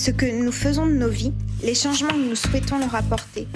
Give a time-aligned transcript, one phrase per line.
[0.00, 3.46] Ce que nous faisons de nos vies, les changements que nous souhaitons leur apporter,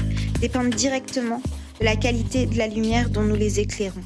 [0.42, 1.40] dépendent directement
[1.80, 4.04] de la qualité de la lumière dont nous les éclairons.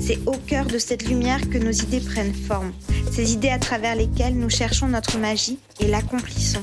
[0.00, 2.72] C'est au cœur de cette lumière que nos idées prennent forme,
[3.10, 6.62] ces idées à travers lesquelles nous cherchons notre magie et l'accomplissons.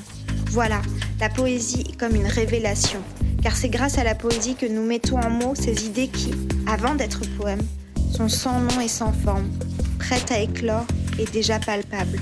[0.52, 0.81] Voilà,
[1.20, 3.01] la poésie est comme une révélation,
[3.42, 6.31] car c'est grâce à la poésie que nous mettons en mots ces idées qui,
[6.65, 7.67] avant d'être poèmes,
[8.10, 9.51] sont sans nom et sans forme,
[9.99, 10.85] prêtes à éclore
[11.20, 12.22] et déjà palpables.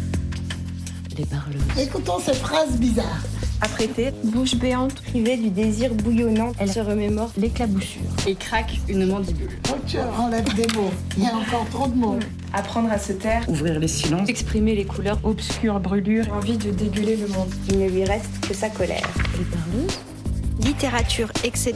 [1.17, 1.61] Les parleuses.
[1.79, 3.23] Écoutons ces phrases bizarres.
[3.61, 9.59] Apprêtée, bouche béante, privée du désir bouillonnant, elle se remémore l'éclaboussure et craque une mandibule.
[9.69, 10.91] Ok, enlève des mots.
[11.17, 12.17] Il y a encore trop de mots.
[12.53, 17.17] Apprendre à se taire, ouvrir les silences, exprimer les couleurs obscures, brûlures, envie de dégueuler
[17.17, 17.53] le monde.
[17.69, 19.07] Il ne lui reste que sa colère.
[19.37, 19.99] Les parleuses.
[20.63, 21.75] Littérature, etc.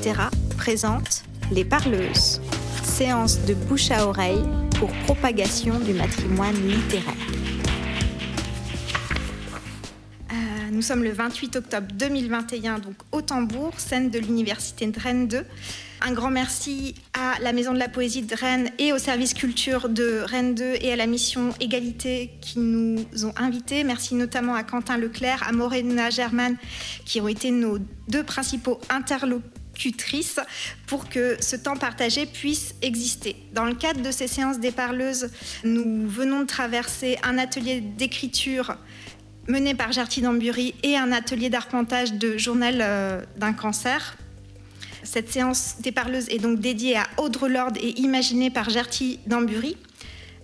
[0.58, 2.42] présente Les Parleuses.
[2.84, 4.44] Séance de bouche à oreille
[4.80, 7.14] pour propagation du matrimoine littéraire.
[10.85, 15.44] Sommes le 28 octobre 2021, donc au Tambour, scène de l'Université de Rennes 2.
[16.02, 19.89] Un grand merci à la Maison de la Poésie de Rennes et au service culture
[19.89, 23.83] de Rennes 2 et à la mission Égalité qui nous ont invités.
[23.83, 26.53] Merci notamment à Quentin Leclerc, à Morena Germain
[27.03, 30.39] qui ont été nos deux principaux interlocutrices
[30.86, 33.36] pour que ce temps partagé puisse exister.
[33.53, 35.31] Dans le cadre de ces séances des parleuses,
[35.64, 38.77] nous venons de traverser un atelier d'écriture
[39.48, 44.18] mené par Gertie Dambury et un atelier d'arpentage de journal euh, d'un cancer
[45.06, 49.78] cette séance des parleuses est donc dédiée à Audre Lorde et imaginée par Gertie Dambury.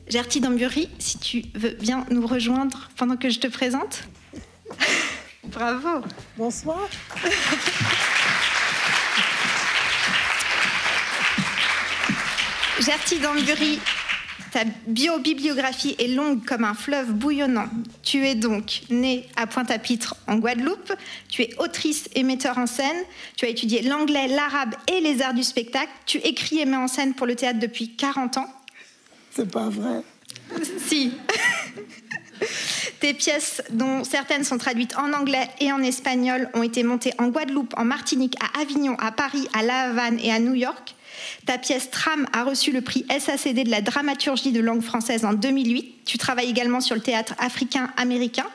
[0.08, 4.04] Gertie Dambury, si tu veux bien nous rejoindre pendant que je te présente.
[5.46, 6.06] Bravo.
[6.38, 6.88] Bonsoir.
[12.80, 13.80] Gertie Dambury
[14.52, 17.68] ta biobibliographie est longue comme un fleuve bouillonnant.
[18.04, 20.94] Tu es donc née à Pointe-à-Pitre en Guadeloupe.
[21.30, 22.98] Tu es autrice et metteur en scène.
[23.38, 25.92] Tu as étudié l'anglais, l'arabe et les arts du spectacle.
[26.06, 28.50] Tu écris et mets en scène pour le théâtre depuis 40 ans.
[29.32, 30.02] C'est pas vrai.
[30.86, 31.14] si.
[33.00, 37.28] Tes pièces, dont certaines sont traduites en anglais et en espagnol, ont été montées en
[37.28, 40.96] Guadeloupe, en Martinique, à Avignon, à Paris, à La Havane et à New York.
[41.46, 45.34] Ta pièce Tram a reçu le prix SACD de la dramaturgie de langue française en
[45.34, 46.06] 2008.
[46.06, 48.48] Tu travailles également sur le théâtre africain-américain.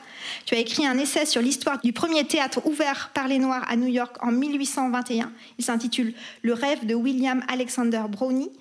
[0.45, 3.75] Tu as écrit un essai sur l'histoire du premier théâtre ouvert par les Noirs à
[3.75, 5.31] New York en 1821.
[5.57, 8.51] Il s'intitule Le rêve de William Alexander Brownie.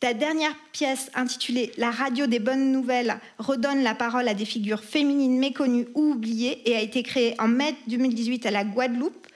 [0.00, 4.82] Ta dernière pièce intitulée La radio des bonnes nouvelles redonne la parole à des figures
[4.82, 9.26] féminines méconnues ou oubliées et a été créée en mai 2018 à la Guadeloupe.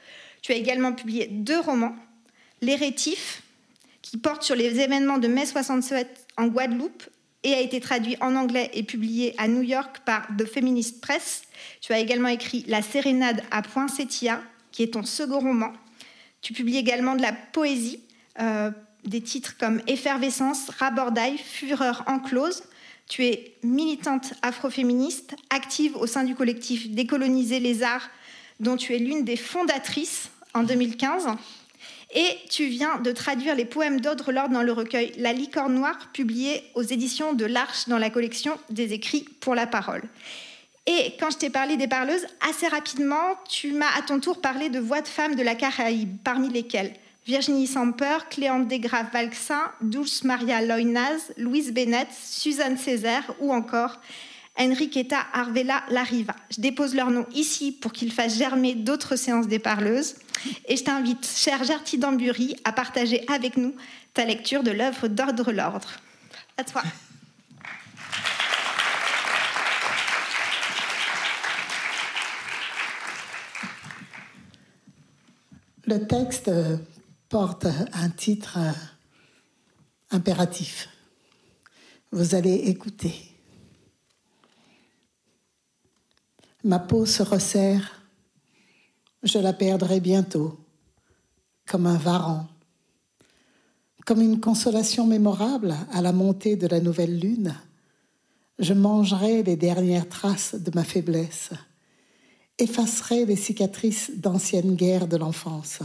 [0.40, 1.94] Tu as également publié deux romans,
[2.62, 3.42] Les Rétifs
[4.04, 7.04] qui porte sur les événements de mai 67 en Guadeloupe
[7.42, 11.44] et a été traduit en anglais et publié à New York par The Feminist Press.
[11.80, 15.72] Tu as également écrit La Sérénade à Poinsettia, qui est ton second roman.
[16.42, 18.00] Tu publies également de la poésie,
[18.40, 18.70] euh,
[19.06, 22.62] des titres comme Effervescence, Rabordaille, Fureur enclose.
[23.08, 28.10] Tu es militante afroféministe, active au sein du collectif Décoloniser les arts,
[28.60, 31.26] dont tu es l'une des fondatrices en 2015.
[32.14, 36.10] Et tu viens de traduire les poèmes d'Audre Lorde dans le recueil La licorne noire,
[36.12, 40.02] publié aux éditions de l'Arche dans la collection des écrits pour la parole.
[40.86, 44.68] Et quand je t'ai parlé des parleuses, assez rapidement, tu m'as à ton tour parlé
[44.68, 46.92] de voix de femmes de la Caraïbe, parmi lesquelles
[47.26, 53.98] Virginie Samper, Cléante Desgraves Valxin, Dulce Maria Loynaz, Louise Bennett, Suzanne Césaire ou encore
[54.58, 56.36] Enriqueta Arvela Lariva.
[56.50, 60.14] Je dépose leur nom ici pour qu'ils fassent germer d'autres séances des parleuses.
[60.68, 63.74] Et je t'invite, cher Gertie Dambury, à partager avec nous
[64.12, 65.88] ta lecture de l'œuvre d'Ordre l'Ordre.
[66.56, 66.82] À toi.
[75.86, 76.50] Le texte
[77.28, 78.58] porte un titre
[80.10, 80.88] impératif.
[82.12, 83.33] Vous allez écouter.
[86.64, 88.00] Ma peau se resserre,
[89.22, 90.58] je la perdrai bientôt,
[91.66, 92.48] comme un varan,
[94.06, 97.54] comme une consolation mémorable à la montée de la nouvelle lune.
[98.58, 101.50] Je mangerai les dernières traces de ma faiblesse,
[102.56, 105.80] effacerai les cicatrices d'anciennes guerres de l'enfance,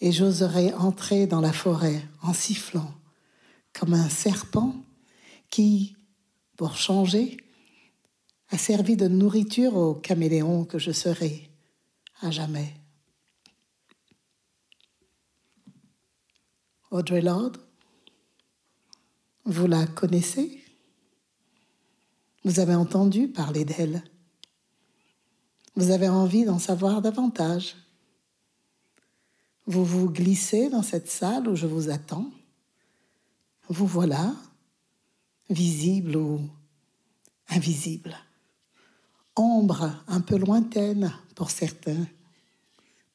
[0.00, 2.94] et j'oserai entrer dans la forêt en sifflant,
[3.72, 4.72] comme un serpent
[5.50, 5.96] qui,
[6.56, 7.38] pour changer,
[8.50, 11.50] a servi de nourriture au caméléon que je serai
[12.20, 12.74] à jamais.
[16.90, 17.52] Audrey Lord,
[19.44, 20.62] vous la connaissez?
[22.44, 24.02] Vous avez entendu parler d'elle
[25.76, 27.76] Vous avez envie d'en savoir davantage.
[29.66, 32.30] Vous vous glissez dans cette salle où je vous attends.
[33.68, 34.34] Vous voilà,
[35.48, 36.40] visible ou
[37.48, 38.16] invisible.
[39.40, 42.06] Ombre un peu lointaine pour certains,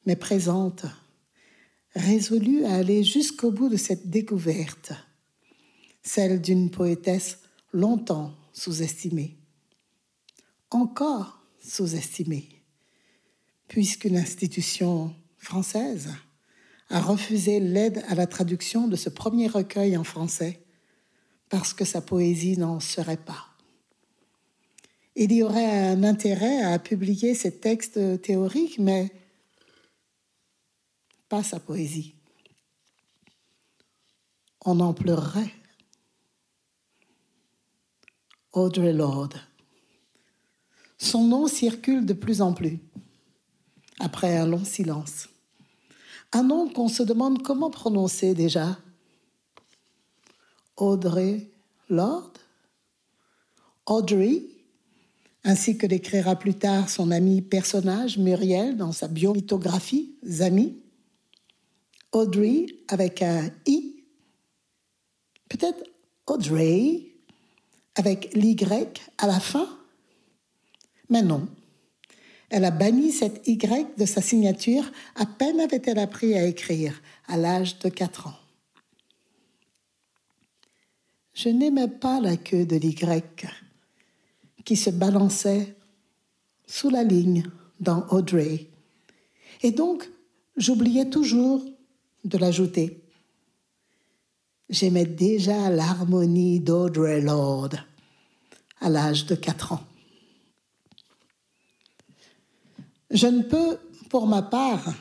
[0.06, 0.84] mais présente,
[1.94, 4.92] résolue à aller jusqu'au bout de cette découverte,
[6.02, 7.38] celle d'une poétesse
[7.72, 9.36] longtemps sous-estimée,
[10.72, 12.48] encore sous-estimée,
[13.68, 16.12] puisqu'une institution française
[16.90, 20.66] a refusé l'aide à la traduction de ce premier recueil en français
[21.48, 23.55] parce que sa poésie n'en serait pas.
[25.16, 29.10] Il y aurait un intérêt à publier ces textes théoriques, mais
[31.28, 32.14] pas sa poésie.
[34.64, 35.52] On en pleurerait.
[38.52, 39.30] Audrey Lord.
[40.98, 42.78] Son nom circule de plus en plus,
[44.00, 45.28] après un long silence.
[46.32, 48.78] Un nom qu'on se demande comment prononcer déjà.
[50.76, 51.50] Audrey
[51.88, 52.32] Lord
[53.86, 54.42] Audrey,
[55.46, 60.76] ainsi que l'écrira plus tard son ami personnage Muriel dans sa biolithographie Zami.
[62.10, 64.04] Audrey avec un I.
[65.48, 65.84] Peut-être
[66.26, 67.02] Audrey
[67.94, 68.56] avec l'Y
[69.18, 69.68] à la fin.
[71.10, 71.46] Mais non,
[72.50, 77.36] elle a banni cette Y de sa signature à peine avait-elle appris à écrire, à
[77.36, 78.34] l'âge de 4 ans.
[81.34, 82.96] Je n'aimais pas la queue de l'Y
[84.66, 85.74] qui se balançait
[86.66, 87.44] sous la ligne
[87.80, 88.66] dans Audrey.
[89.62, 90.10] Et donc,
[90.56, 91.64] j'oubliais toujours
[92.24, 93.00] de l'ajouter.
[94.68, 97.70] J'aimais déjà l'harmonie d'Audrey Lord
[98.80, 99.84] à l'âge de 4 ans.
[103.12, 103.78] Je ne peux,
[104.10, 104.92] pour ma part,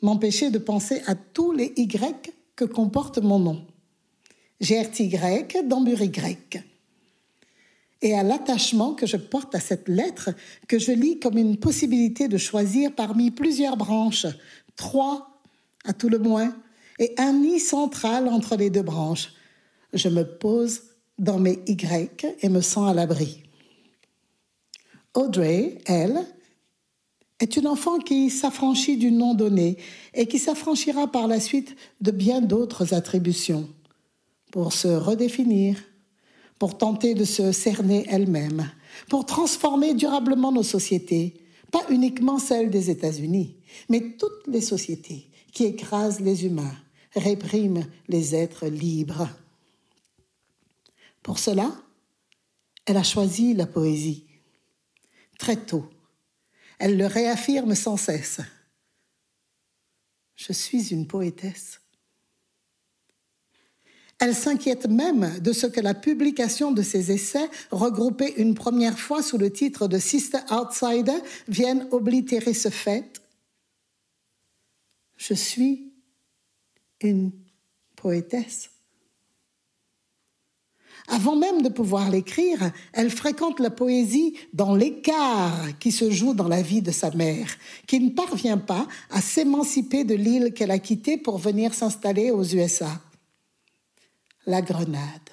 [0.00, 3.66] m'empêcher de penser à tous les Y que comporte mon nom.
[4.62, 5.18] GRTY
[5.68, 6.64] d'Amburi Y.
[8.04, 10.30] Et à l'attachement que je porte à cette lettre
[10.68, 14.26] que je lis comme une possibilité de choisir parmi plusieurs branches,
[14.76, 15.40] trois
[15.86, 16.54] à tout le moins,
[16.98, 19.32] et un nid central entre les deux branches.
[19.94, 20.82] Je me pose
[21.18, 23.42] dans mes Y et me sens à l'abri.
[25.14, 26.26] Audrey, elle,
[27.40, 29.78] est une enfant qui s'affranchit du nom donné
[30.12, 33.68] et qui s'affranchira par la suite de bien d'autres attributions
[34.52, 35.76] pour se redéfinir,
[36.58, 38.70] pour tenter de se cerner elle-même,
[39.08, 41.34] pour transformer durablement nos sociétés,
[41.70, 43.56] pas uniquement celles des États-Unis,
[43.88, 46.76] mais toutes les sociétés qui écrasent les humains,
[47.14, 49.28] répriment les êtres libres.
[51.22, 51.72] Pour cela,
[52.86, 54.26] elle a choisi la poésie.
[55.38, 55.88] Très tôt,
[56.78, 58.40] elle le réaffirme sans cesse.
[60.36, 61.80] Je suis une poétesse.
[64.24, 69.22] Elle s'inquiète même de ce que la publication de ses essais, regroupés une première fois
[69.22, 73.20] sous le titre de Sister Outsider, vienne oblitérer ce fait.
[75.18, 75.92] Je suis
[77.02, 77.32] une
[77.96, 78.70] poétesse.
[81.08, 86.48] Avant même de pouvoir l'écrire, elle fréquente la poésie dans l'écart qui se joue dans
[86.48, 90.78] la vie de sa mère, qui ne parvient pas à s'émanciper de l'île qu'elle a
[90.78, 93.03] quittée pour venir s'installer aux USA.
[94.46, 95.30] La Grenade,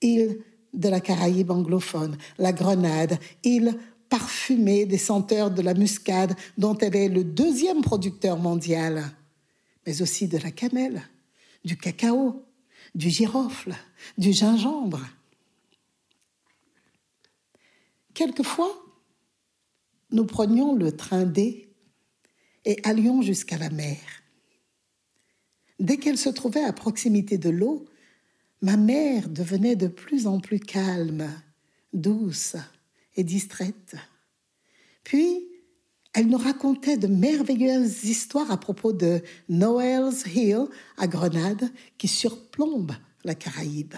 [0.00, 6.76] île de la Caraïbe anglophone, la Grenade, île parfumée des senteurs de la muscade dont
[6.78, 9.04] elle est le deuxième producteur mondial,
[9.86, 11.02] mais aussi de la cannelle,
[11.64, 12.44] du cacao,
[12.94, 13.74] du girofle,
[14.18, 15.00] du gingembre.
[18.14, 18.74] Quelquefois,
[20.10, 21.74] nous prenions le train D
[22.64, 23.98] et allions jusqu'à la mer.
[25.82, 27.86] Dès qu'elle se trouvait à proximité de l'eau,
[28.60, 31.28] ma mère devenait de plus en plus calme,
[31.92, 32.54] douce
[33.16, 33.96] et distraite.
[35.02, 35.44] Puis,
[36.14, 40.66] elle nous racontait de merveilleuses histoires à propos de Noel's Hill
[40.98, 42.92] à Grenade qui surplombe
[43.24, 43.94] la Caraïbe.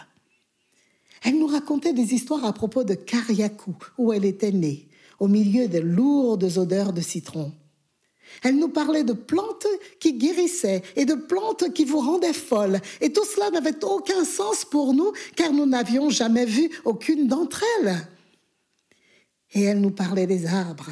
[1.22, 4.88] Elle nous racontait des histoires à propos de Cariacou, où elle était née,
[5.20, 7.52] au milieu des lourdes odeurs de citron.
[8.42, 9.66] Elle nous parlait de plantes
[10.00, 12.80] qui guérissaient et de plantes qui vous rendaient folle.
[13.00, 17.64] Et tout cela n'avait aucun sens pour nous car nous n'avions jamais vu aucune d'entre
[17.78, 17.96] elles.
[19.52, 20.90] Et elle nous parlait des arbres,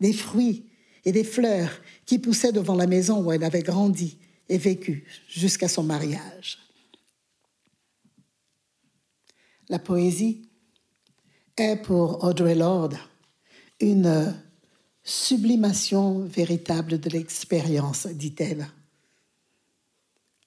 [0.00, 0.66] des fruits
[1.04, 1.70] et des fleurs
[2.06, 6.58] qui poussaient devant la maison où elle avait grandi et vécu jusqu'à son mariage.
[9.68, 10.48] La poésie
[11.56, 12.98] est pour Audrey Lorde
[13.80, 14.34] une
[15.04, 18.68] Sublimation véritable de l'expérience, dit-elle.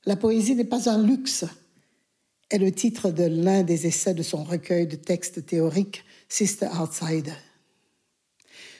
[0.05, 1.45] La poésie n'est pas un luxe,
[2.49, 7.33] est le titre de l'un des essais de son recueil de textes théoriques, Sister Outsider.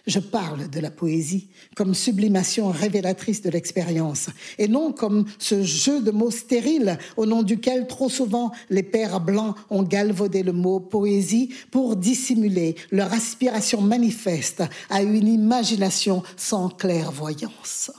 [0.08, 4.28] Je parle de la poésie comme sublimation révélatrice de l'expérience
[4.60, 9.20] et non comme ce jeu de mots stériles au nom duquel trop souvent les pères
[9.20, 16.70] blancs ont galvaudé le mot poésie pour dissimuler leur aspiration manifeste à une imagination sans
[16.70, 17.92] clairvoyance.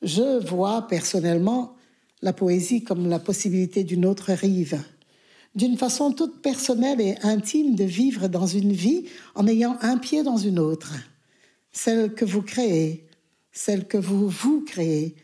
[0.00, 1.74] Je vois personnellement
[2.22, 4.82] la poésie comme la possibilité d'une autre rive
[5.56, 10.22] d'une façon toute personnelle et intime de vivre dans une vie en ayant un pied
[10.22, 10.92] dans une autre,
[11.72, 13.08] celle que vous créez,
[13.52, 15.16] celle que vous vous créez,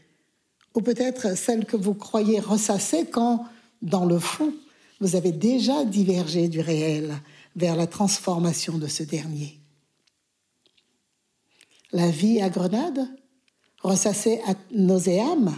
[0.75, 3.45] ou peut-être celle que vous croyez ressasser quand,
[3.83, 4.55] dans le fond,
[5.01, 7.15] vous avez déjà divergé du réel
[7.55, 9.61] vers la transformation de ce dernier.
[11.93, 13.07] La vie à Grenade,
[13.83, 15.55] ressassée à nauséam,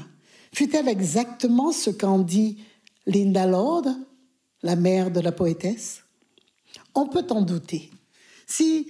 [0.52, 2.59] fut-elle exactement ce qu'en dit
[3.07, 3.87] Linda Lord
[4.64, 6.02] la mère de la poétesse
[6.97, 7.90] On peut en douter.
[8.47, 8.88] Si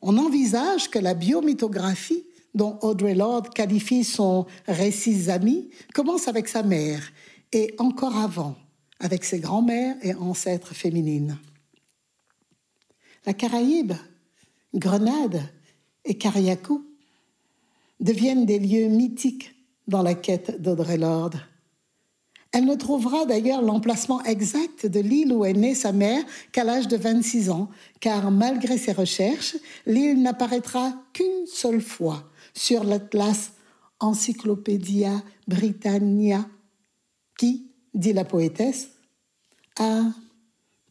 [0.00, 2.24] on envisage que la biomythographie
[2.54, 7.12] dont Audrey Lorde qualifie son récit ami commence avec sa mère
[7.52, 8.56] et encore avant
[9.00, 11.38] avec ses grands-mères et ancêtres féminines.
[13.26, 13.94] La Caraïbe,
[14.74, 15.42] Grenade
[16.04, 16.86] et Cariacou
[17.98, 19.54] deviennent des lieux mythiques
[19.88, 21.40] dans la quête d'Audrey Lorde.
[22.52, 26.88] Elle ne trouvera d'ailleurs l'emplacement exact de l'île où est née sa mère qu'à l'âge
[26.88, 33.52] de 26 ans, car malgré ses recherches, l'île n'apparaîtra qu'une seule fois sur l'atlas
[34.00, 36.46] Encyclopædia Britannia,
[37.38, 38.90] qui, dit la poétesse,
[39.78, 40.02] a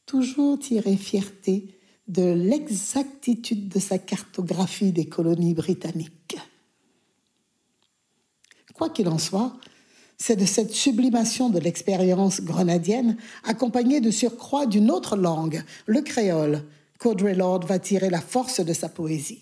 [0.05, 6.37] toujours tiré fierté de l'exactitude de sa cartographie des colonies britanniques.
[8.73, 9.53] Quoi qu'il en soit,
[10.19, 16.65] c'est de cette sublimation de l'expérience grenadienne, accompagnée de surcroît d'une autre langue, le créole,
[16.99, 19.41] qu'Audrey Lorde va tirer la force de sa poésie.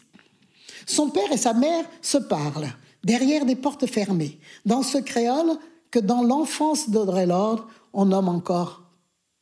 [0.86, 2.72] Son père et sa mère se parlent,
[3.04, 5.58] derrière des portes fermées, dans ce créole
[5.90, 8.84] que dans l'enfance d'Audrey Lorde, on nomme encore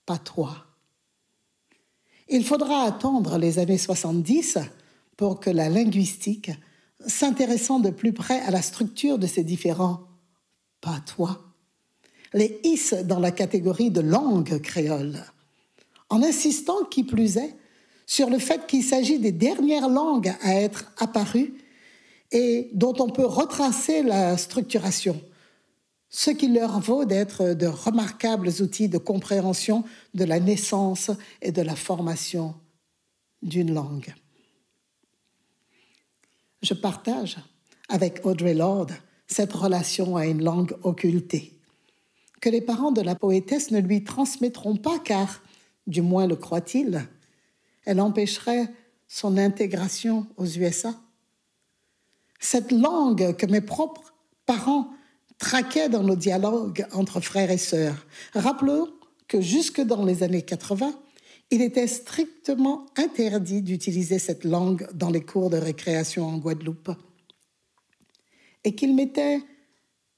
[0.05, 0.65] patois.
[2.29, 4.57] Il faudra attendre les années 70
[5.17, 6.51] pour que la linguistique,
[7.05, 9.99] s'intéressant de plus près à la structure de ces différents
[11.05, 11.41] toi,
[12.33, 15.23] les hisse dans la catégorie de langue créole,
[16.09, 17.55] en insistant, qui plus est,
[18.05, 21.55] sur le fait qu'il s'agit des dernières langues à être apparues
[22.31, 25.19] et dont on peut retracer la structuration,
[26.09, 31.11] ce qui leur vaut d'être de remarquables outils de compréhension de la naissance
[31.41, 32.55] et de la formation
[33.41, 34.13] d'une langue.
[36.61, 37.37] Je partage
[37.89, 38.93] avec Audrey Lorde
[39.27, 41.53] cette relation à une langue occultée,
[42.41, 45.41] que les parents de la poétesse ne lui transmettront pas car,
[45.87, 47.07] du moins le croit-il,
[47.85, 48.71] elle empêcherait
[49.07, 50.93] son intégration aux USA.
[52.39, 54.13] Cette langue que mes propres
[54.45, 54.89] parents
[55.37, 58.05] traquaient dans nos dialogues entre frères et sœurs.
[58.33, 58.87] Rappelons
[59.27, 60.93] que jusque dans les années 80,
[61.51, 66.91] il était strictement interdit d'utiliser cette langue dans les cours de récréation en Guadeloupe
[68.65, 69.41] et qu'il m'était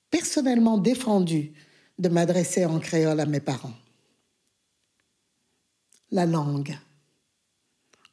[0.09, 1.51] personnellement défendu
[1.99, 3.75] de m'adresser en créole à mes parents.
[6.11, 6.75] La langue,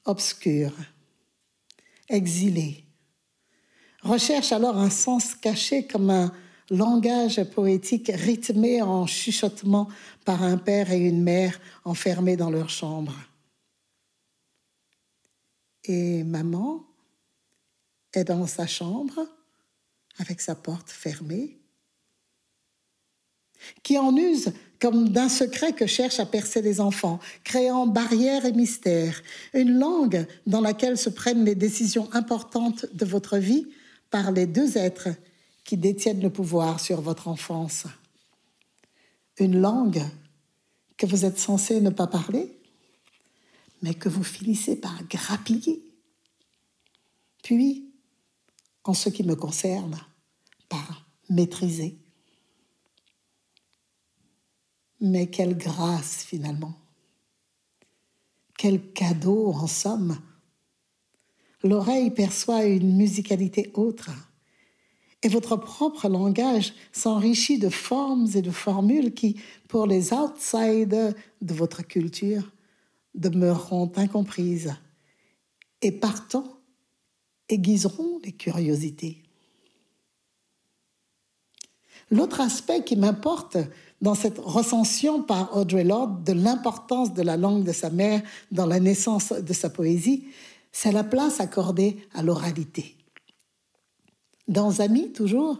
[0.04, 0.74] obscure,
[2.08, 2.84] exilée,
[4.02, 6.32] recherche alors un sens caché comme un
[6.68, 9.88] langage poétique rythmé en chuchotement
[10.24, 13.14] par un père et une mère enfermés dans leur chambre.
[15.84, 16.84] Et maman
[18.12, 19.28] est dans sa chambre
[20.18, 21.58] avec sa porte fermée,
[23.82, 28.52] qui en use comme d'un secret que cherchent à percer les enfants, créant barrières et
[28.52, 29.22] mystères,
[29.54, 33.66] une langue dans laquelle se prennent les décisions importantes de votre vie
[34.10, 35.08] par les deux êtres
[35.64, 37.84] qui détiennent le pouvoir sur votre enfance.
[39.38, 40.02] Une langue
[40.98, 42.54] que vous êtes censé ne pas parler,
[43.82, 45.82] mais que vous finissez par grappiller.
[47.42, 47.93] Puis,
[48.84, 49.98] en ce qui me concerne,
[50.68, 51.98] par maîtriser.
[55.00, 56.74] Mais quelle grâce finalement.
[58.56, 60.18] Quel cadeau en somme.
[61.62, 64.10] L'oreille perçoit une musicalité autre
[65.24, 71.54] et votre propre langage s'enrichit de formes et de formules qui, pour les outsiders de
[71.54, 72.52] votre culture,
[73.14, 74.74] demeureront incomprises
[75.80, 76.53] et partant
[77.48, 79.22] aiguiseront les curiosités.
[82.10, 83.56] L'autre aspect qui m'importe
[84.00, 88.22] dans cette recension par Audrey Lorde de l'importance de la langue de sa mère
[88.52, 90.24] dans la naissance de sa poésie,
[90.72, 92.96] c'est la place accordée à l'oralité.
[94.48, 95.58] Dans Amis, toujours,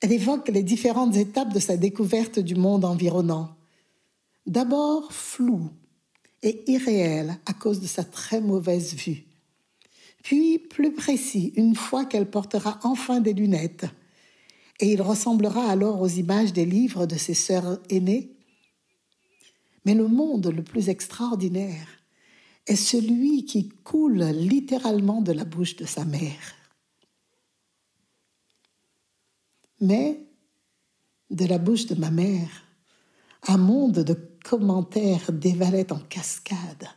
[0.00, 3.54] elle évoque les différentes étapes de sa découverte du monde environnant.
[4.46, 5.70] D'abord flou
[6.42, 9.23] et irréel à cause de sa très mauvaise vue.
[10.24, 13.84] Puis plus précis une fois qu'elle portera enfin des lunettes
[14.80, 18.34] et il ressemblera alors aux images des livres de ses sœurs aînées.
[19.84, 21.86] Mais le monde le plus extraordinaire
[22.66, 26.54] est celui qui coule littéralement de la bouche de sa mère.
[29.82, 30.26] Mais
[31.28, 32.64] de la bouche de ma mère,
[33.46, 36.88] un monde de commentaires dévalait en cascade,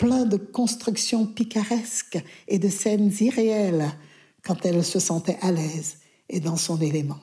[0.00, 3.92] plein de constructions picaresques et de scènes irréelles
[4.42, 5.98] quand elle se sentait à l'aise
[6.30, 7.20] et dans son élément.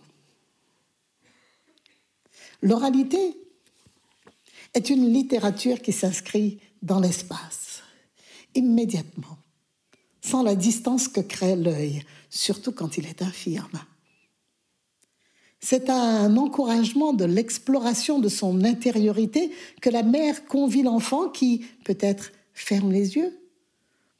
[2.62, 3.36] L'oralité
[4.76, 7.82] est une littérature qui s'inscrit dans l'espace,
[8.54, 9.40] immédiatement,
[10.22, 13.80] sans la distance que crée l'œil, surtout quand il est infirme.
[15.60, 22.32] C'est un encouragement de l'exploration de son intériorité que la mère convie l'enfant qui, peut-être,
[22.58, 23.40] ferme les yeux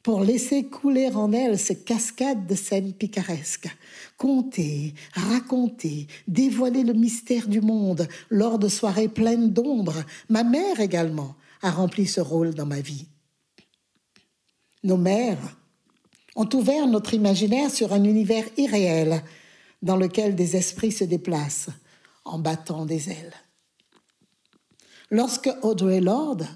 [0.02, 3.68] pour laisser couler en elle ces cascades de scènes picaresques,
[4.16, 10.04] conter, raconter, dévoiler le mystère du monde lors de soirées pleines d'ombre.
[10.28, 13.06] Ma mère également a rempli ce rôle dans ma vie.
[14.84, 15.56] Nos mères
[16.36, 19.22] ont ouvert notre imaginaire sur un univers irréel
[19.82, 21.70] dans lequel des esprits se déplacent
[22.24, 23.34] en battant des ailes.
[25.10, 26.46] Lorsque Audrey Lorde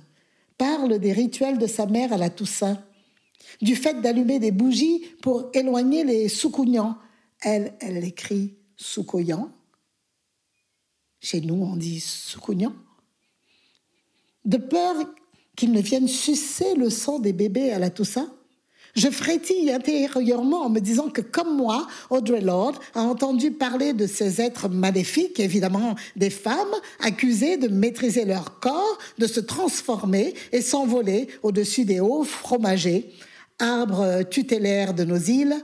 [0.63, 2.81] parle des rituels de sa mère à la Toussaint,
[3.61, 6.99] du fait d'allumer des bougies pour éloigner les soucougnants.
[7.41, 9.51] Elle, elle écrit soucoyant.
[11.19, 12.77] Chez nous, on dit soucougnant.
[14.45, 14.95] De peur
[15.57, 18.33] qu'ils ne viennent sucer le sang des bébés à la Toussaint,
[18.95, 24.07] je frétille intérieurement en me disant que, comme moi, Audrey Lorde a entendu parler de
[24.07, 30.61] ces êtres maléfiques, évidemment des femmes, accusées de maîtriser leur corps, de se transformer et
[30.61, 33.11] s'envoler au-dessus des hauts fromagers,
[33.59, 35.57] arbre tutélaire de nos îles,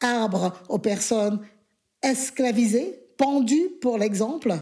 [0.00, 1.40] arbre aux personnes
[2.02, 4.54] esclavisées, pendues pour l'exemple,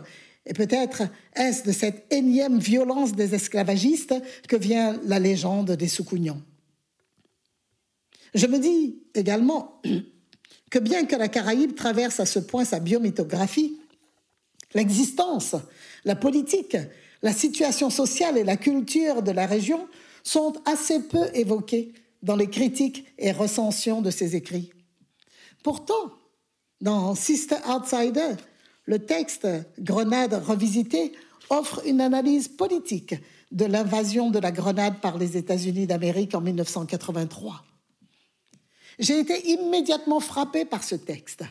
[0.45, 1.03] et peut-être
[1.37, 4.15] est-ce de cette énième violence des esclavagistes
[4.49, 6.43] que vient la légende des Soucougnons.
[8.35, 9.81] Je me dis également
[10.71, 13.79] que bien que la Caraïbe traverse à ce point sa biomythographie,
[14.75, 15.57] l'existence,
[16.05, 16.77] la politique,
[17.23, 19.89] la situation sociale et la culture de la région
[20.23, 24.73] sont assez peu évoquées dans les critiques et recensions de ses écrits.
[25.63, 26.13] Pourtant,
[26.81, 28.35] dans Sister Outsider,
[28.85, 29.47] le texte
[29.79, 31.13] Grenade revisité
[31.51, 33.15] offre une analyse politique
[33.51, 37.65] de l'invasion de la Grenade par les États-Unis d'Amérique en 1983.
[38.99, 41.45] J'ai été immédiatement frappé par ce texte,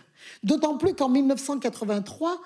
[0.44, 2.40] d'autant plus qu'en 1983,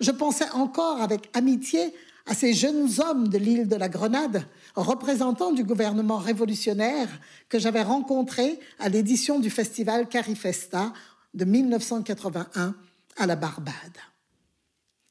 [0.00, 1.94] je pensais encore avec amitié
[2.26, 7.08] à ces jeunes hommes de l'île de la Grenade, représentants du gouvernement révolutionnaire
[7.48, 10.92] que j'avais rencontrés à l'édition du festival Carifesta
[11.34, 12.74] de 1981
[13.16, 13.74] à la Barbade.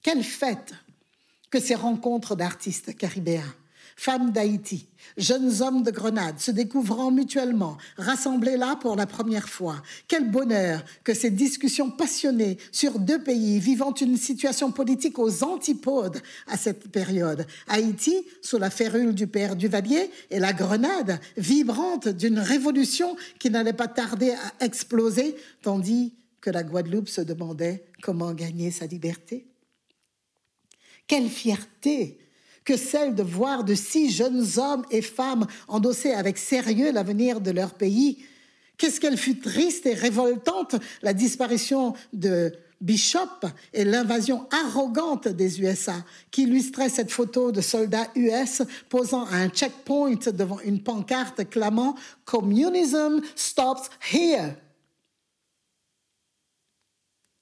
[0.03, 0.73] Quelle fête
[1.49, 3.55] que ces rencontres d'artistes caribéens
[3.95, 9.81] femmes d'Haïti, jeunes hommes de Grenade, se découvrant mutuellement, rassemblés là pour la première fois.
[10.07, 16.21] Quel bonheur que ces discussions passionnées sur deux pays vivant une situation politique aux antipodes
[16.47, 17.47] à cette période.
[17.67, 23.73] Haïti, sous la férule du père Duvalier, et la Grenade, vibrante d'une révolution qui n'allait
[23.73, 29.47] pas tarder à exploser, tandis que la Guadeloupe se demandait comment gagner sa liberté.
[31.07, 32.19] Quelle fierté
[32.65, 37.51] que celle de voir de si jeunes hommes et femmes endosser avec sérieux l'avenir de
[37.51, 38.25] leur pays.
[38.77, 42.51] Qu'est-ce qu'elle fut triste et révoltante, la disparition de
[42.81, 49.37] Bishop et l'invasion arrogante des USA, qui illustrait cette photo de soldats US posant à
[49.37, 54.55] un checkpoint devant une pancarte clamant Communism stops here.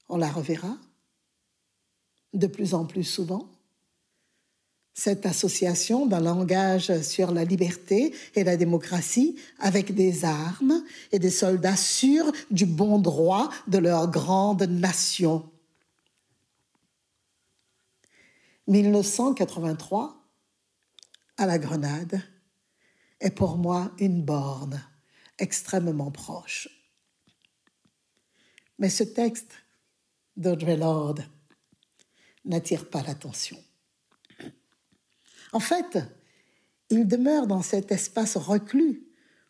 [0.08, 0.78] On la reverra
[2.34, 3.53] de plus en plus souvent
[4.94, 11.32] cette association d'un langage sur la liberté et la démocratie avec des armes et des
[11.32, 15.50] soldats sûrs du bon droit de leur grande nation.
[18.68, 20.16] 1983,
[21.38, 22.22] à la Grenade,
[23.20, 24.82] est pour moi une borne
[25.40, 26.70] extrêmement proche.
[28.80, 29.52] Mais ce texte
[30.38, 31.16] d'Audrey Lord
[32.46, 33.58] n'attire pas l'attention.
[35.54, 36.00] En fait,
[36.90, 39.08] il demeure dans cet espace reclus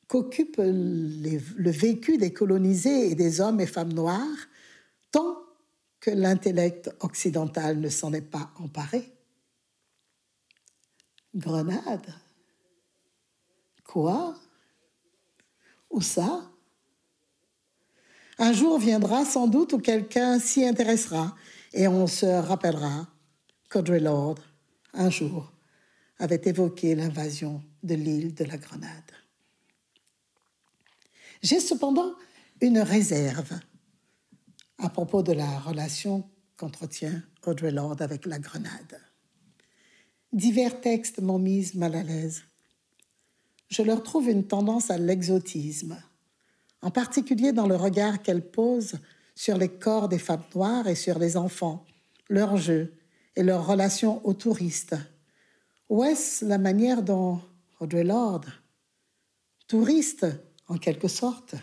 [0.07, 4.37] qu'occupe le vécu des colonisés et des hommes et femmes noirs,
[5.11, 5.37] tant
[5.99, 9.13] que l'intellect occidental ne s'en est pas emparé.
[11.33, 12.13] Grenade.
[13.85, 14.35] Quoi?
[15.89, 16.51] Où ça?
[18.37, 21.35] Un jour viendra sans doute où quelqu'un s'y intéressera
[21.71, 23.07] et on se rappellera
[23.69, 24.35] qu'Audrey Lord,
[24.93, 25.52] un jour,
[26.23, 29.11] avait évoqué l'invasion de l'île de la Grenade.
[31.41, 32.13] J'ai cependant
[32.61, 33.59] une réserve
[34.77, 36.23] à propos de la relation
[36.55, 39.01] qu'entretient Audrey Lord avec la Grenade.
[40.31, 42.43] Divers textes m'ont mise mal à l'aise.
[43.67, 46.01] Je leur trouve une tendance à l'exotisme,
[46.81, 48.93] en particulier dans le regard qu'elle pose
[49.35, 51.85] sur les corps des femmes noires et sur les enfants,
[52.29, 52.93] leurs jeux
[53.35, 54.95] et leurs relations aux touristes.
[55.93, 57.39] Ou est-ce la manière dont
[57.79, 58.45] Audrey Lord,
[59.67, 60.25] touriste
[60.67, 61.53] en quelque sorte,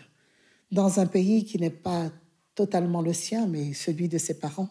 [0.71, 2.09] dans un pays qui n'est pas
[2.55, 4.69] totalement le sien, mais celui de ses parents,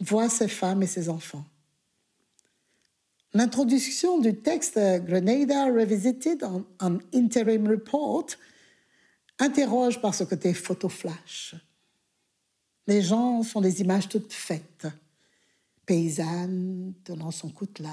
[0.00, 1.44] voit ses femmes et ses enfants?
[3.34, 8.28] L'introduction du texte Grenada Revisited en an Interim Report
[9.38, 11.54] interroge par ce côté photo flash.
[12.86, 14.86] Les gens sont des images toutes faites.
[15.84, 17.92] Paysannes tenant son coutelas,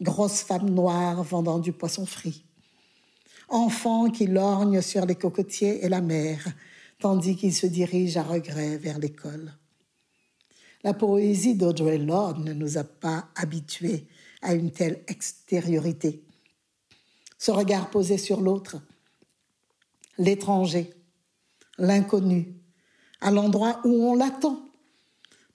[0.00, 2.44] grosses femmes noires vendant du poisson frit,
[3.48, 6.44] enfants qui lorgnent sur les cocotiers et la mer,
[6.98, 9.52] tandis qu'ils se dirigent à regret vers l'école.
[10.82, 14.06] La poésie d'Audrey Lorde ne nous a pas habitués
[14.42, 16.22] à une telle extériorité.
[17.38, 18.76] Ce regard posé sur l'autre,
[20.18, 20.92] l'étranger,
[21.78, 22.54] l'inconnu,
[23.20, 24.62] à l'endroit où on l'attend,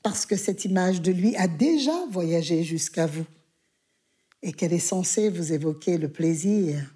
[0.04, 3.26] parce que cette image de lui a déjà voyagé jusqu'à vous
[4.44, 6.94] et qu'elle est censée vous évoquer le plaisir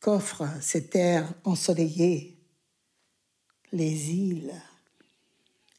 [0.00, 2.38] qu'offrent ces terres ensoleillées,
[3.72, 4.54] les îles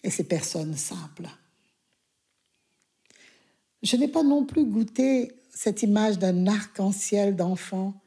[0.03, 1.29] et ces personnes simples.
[3.81, 7.99] Je n'ai pas non plus goûté cette image d'un arc-en-ciel d'enfants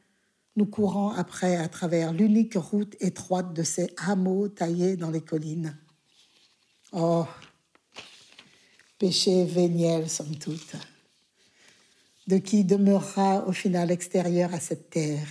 [0.55, 5.77] nous courant après à travers l'unique route étroite de ces hameaux taillés dans les collines.
[6.91, 7.25] Oh,
[8.99, 10.75] péché véniel, somme toute,
[12.27, 15.27] de qui demeurera au final extérieur à cette terre,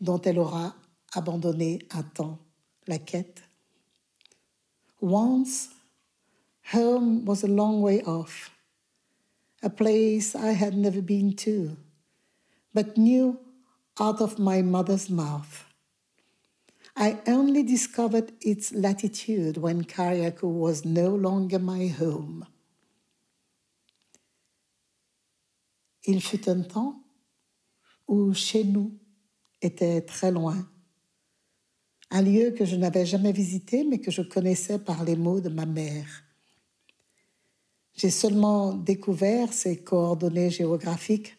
[0.00, 0.74] dont elle aura
[1.12, 2.38] abandonné un temps
[2.86, 3.42] la quête.
[5.00, 5.70] Once,
[6.72, 8.50] home was a long way off,
[9.62, 11.76] a place I had never been to,
[12.74, 13.38] but knew
[13.98, 15.64] out of my mother's mouth.
[16.96, 22.46] I only discovered its latitude when Kariakou was no longer my home.
[26.04, 27.02] Il fut un temps
[28.08, 28.92] où chez nous
[29.62, 30.56] était très loin,
[32.10, 35.48] un lieu que je n'avais jamais visité mais que je connaissais par les mots de
[35.48, 36.24] ma mère.
[37.94, 41.36] J'ai seulement découvert ces coordonnées géographiques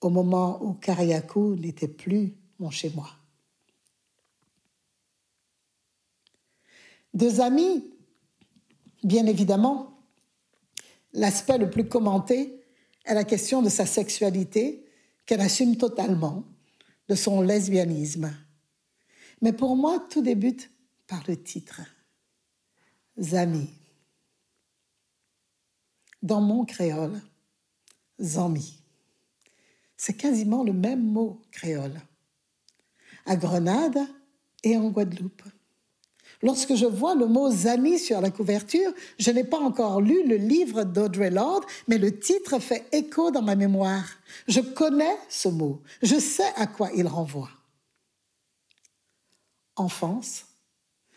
[0.00, 3.08] au moment où Kariakou n'était plus mon chez-moi.
[7.14, 7.90] Deux amis,
[9.02, 9.98] bien évidemment,
[11.12, 12.57] l'aspect le plus commenté
[13.08, 14.84] est la question de sa sexualité
[15.24, 16.44] qu'elle assume totalement,
[17.08, 18.32] de son lesbianisme.
[19.40, 20.70] Mais pour moi, tout débute
[21.06, 21.80] par le titre,
[23.18, 23.70] Zami.
[26.22, 27.20] Dans mon créole,
[28.20, 28.82] Zami.
[29.96, 32.00] C'est quasiment le même mot créole.
[33.24, 33.98] À Grenade
[34.62, 35.42] et en Guadeloupe.
[36.42, 40.36] Lorsque je vois le mot Zami sur la couverture, je n'ai pas encore lu le
[40.36, 44.04] livre d'Audrey Lord, mais le titre fait écho dans ma mémoire.
[44.46, 47.50] Je connais ce mot, je sais à quoi il renvoie.
[49.74, 50.44] Enfance,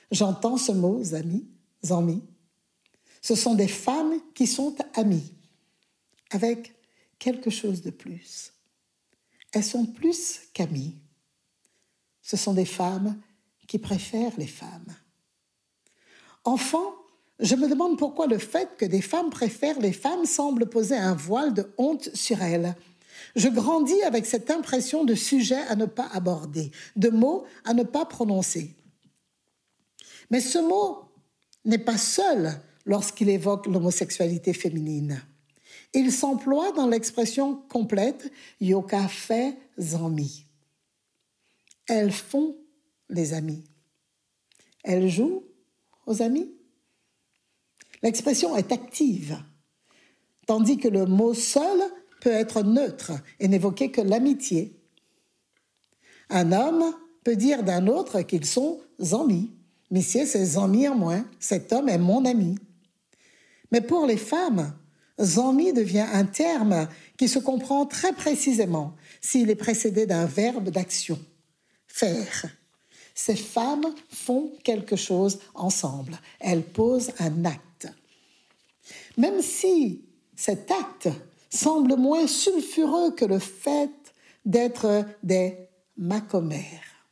[0.09, 1.45] j'entends ce mot Zami,
[1.85, 2.23] Zami.
[3.21, 5.33] Ce sont des femmes qui sont amies,
[6.31, 6.73] avec
[7.19, 8.51] quelque chose de plus.
[9.51, 10.95] Elles sont plus qu'amies.
[12.23, 13.19] Ce sont des femmes
[13.67, 14.95] qui préfèrent les femmes.
[16.43, 16.95] Enfant,
[17.39, 21.13] je me demande pourquoi le fait que des femmes préfèrent les femmes semble poser un
[21.13, 22.75] voile de honte sur elles.
[23.35, 27.83] Je grandis avec cette impression de sujet à ne pas aborder, de mots à ne
[27.83, 28.75] pas prononcer.
[30.29, 31.03] Mais ce mot
[31.65, 35.21] n'est pas seul lorsqu'il évoque l'homosexualité féminine.
[35.93, 40.45] Il s'emploie dans l'expression complète yoka fait zami.
[41.87, 42.55] Elles font
[43.09, 43.63] les amis.
[44.83, 45.43] Elles jouent
[46.19, 46.51] amis.
[48.03, 49.37] L'expression est active,
[50.47, 51.79] tandis que le mot seul
[52.19, 54.79] peut être neutre et n'évoquer que l'amitié.
[56.29, 56.93] Un homme
[57.23, 58.79] peut dire d'un autre qu'ils sont
[59.13, 59.51] amis.
[59.91, 61.25] Monsieur, c'est amis en moins.
[61.39, 62.57] Cet homme est mon ami.
[63.71, 64.73] Mais pour les femmes,
[65.19, 71.19] Zami devient un terme qui se comprend très précisément s'il est précédé d'un verbe d'action.
[71.87, 72.45] Faire.
[73.23, 76.19] Ces femmes font quelque chose ensemble.
[76.39, 77.87] Elles posent un acte.
[79.15, 80.01] Même si
[80.35, 81.07] cet acte
[81.47, 83.91] semble moins sulfureux que le fait
[84.43, 85.55] d'être des
[85.97, 87.05] macomères.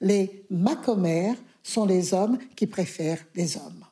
[0.00, 3.84] Les macomères sont les hommes qui préfèrent les hommes.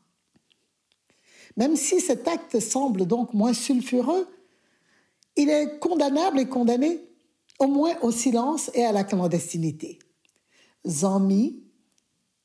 [1.58, 4.26] Même si cet acte semble donc moins sulfureux,
[5.36, 7.00] il est condamnable et condamné
[7.58, 9.98] au moins au silence et à la clandestinité.
[10.86, 11.62] Zami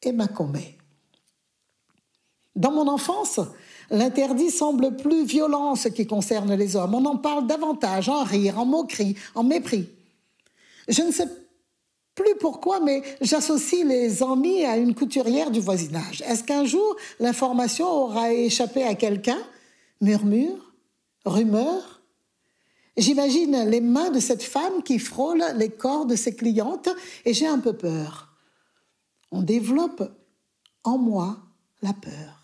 [0.02, 0.78] et Macomé.
[2.56, 3.40] Dans mon enfance,
[3.90, 6.94] l'interdit semble plus violent ce qui concerne les hommes.
[6.94, 9.90] On en parle davantage, en rire, en moquerie, en mépris.
[10.88, 11.28] Je ne sais
[12.16, 16.22] plus pourquoi, mais j'associe les amis à une couturière du voisinage.
[16.28, 19.42] Est-ce qu'un jour l'information aura échappé à quelqu'un?
[20.00, 20.74] Murmure
[21.26, 21.93] Rumeur
[22.96, 26.90] J'imagine les mains de cette femme qui frôle les corps de ses clientes
[27.26, 28.30] et j'ai un peu peur.
[29.32, 30.04] On développe
[30.84, 31.40] en moi
[31.82, 32.44] la peur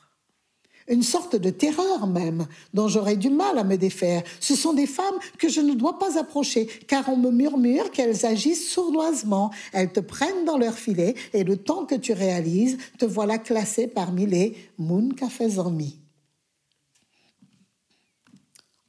[0.89, 4.23] une sorte de terreur même, dont j'aurais du mal à me défaire.
[4.39, 8.25] Ce sont des femmes que je ne dois pas approcher, car on me murmure qu'elles
[8.25, 9.51] agissent sournoisement.
[9.71, 13.87] Elles te prennent dans leur filet, et le temps que tu réalises, te voilà classé
[13.87, 15.59] parmi les Moon Cafés.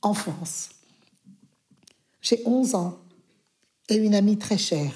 [0.03, 0.71] Enfance.
[2.23, 2.99] J'ai 11 ans
[3.89, 4.93] et une amie très chère,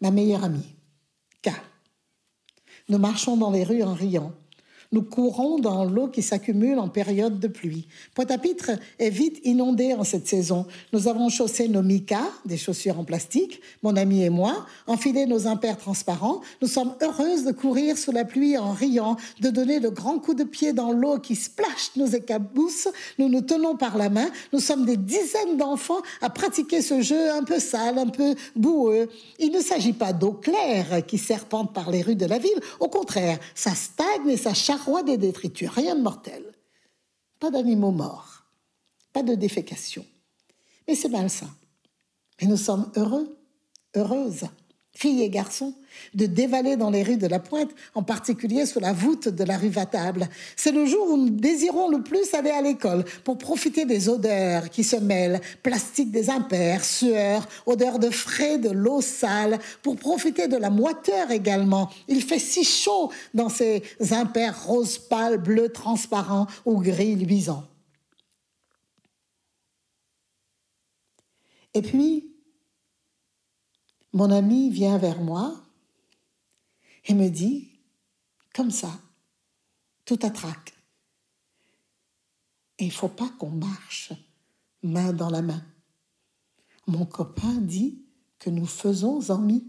[0.00, 0.74] ma meilleure amie,
[1.42, 1.50] K.
[2.88, 4.32] Nous marchons dans les rues en riant.
[4.92, 7.86] Nous courons dans l'eau qui s'accumule en période de pluie.
[8.14, 10.66] Pointe-à-Pitre est vite inondé en cette saison.
[10.92, 15.46] Nous avons chaussé nos micas, des chaussures en plastique, mon ami et moi, enfilé nos
[15.46, 16.40] impairs transparents.
[16.60, 20.38] Nous sommes heureuses de courir sous la pluie en riant, de donner de grands coups
[20.38, 22.88] de pied dans l'eau qui splash nos écaboussent.
[23.20, 24.28] Nous nous tenons par la main.
[24.52, 29.08] Nous sommes des dizaines d'enfants à pratiquer ce jeu un peu sale, un peu boueux.
[29.38, 32.60] Il ne s'agit pas d'eau claire qui serpente par les rues de la ville.
[32.80, 36.44] Au contraire, ça stagne et ça charge roi des détritus, rien de mortel.
[37.38, 38.44] Pas d'animaux morts,
[39.12, 40.04] pas de défécation.
[40.86, 41.50] Mais c'est malsain.
[42.40, 43.38] Mais nous sommes heureux,
[43.96, 44.44] heureuses
[44.92, 45.74] filles et garçons,
[46.14, 49.56] de dévaler dans les rues de la Pointe, en particulier sous la voûte de la
[49.56, 50.28] rue Vatable.
[50.56, 54.68] C'est le jour où nous désirons le plus aller à l'école pour profiter des odeurs
[54.70, 60.48] qui se mêlent, plastique des impairs, sueur, odeur de frais, de l'eau sale, pour profiter
[60.48, 61.90] de la moiteur également.
[62.08, 67.64] Il fait si chaud dans ces impairs rose pâle, bleu transparent ou gris luisant.
[71.74, 72.30] Et puis,
[74.12, 75.64] mon ami vient vers moi
[77.06, 77.70] et me dit,
[78.54, 78.90] comme ça,
[80.04, 80.74] tout trac,
[82.78, 84.12] il ne faut pas qu'on marche
[84.82, 85.62] main dans la main.
[86.86, 88.02] Mon copain dit
[88.38, 89.64] que nous faisons amis.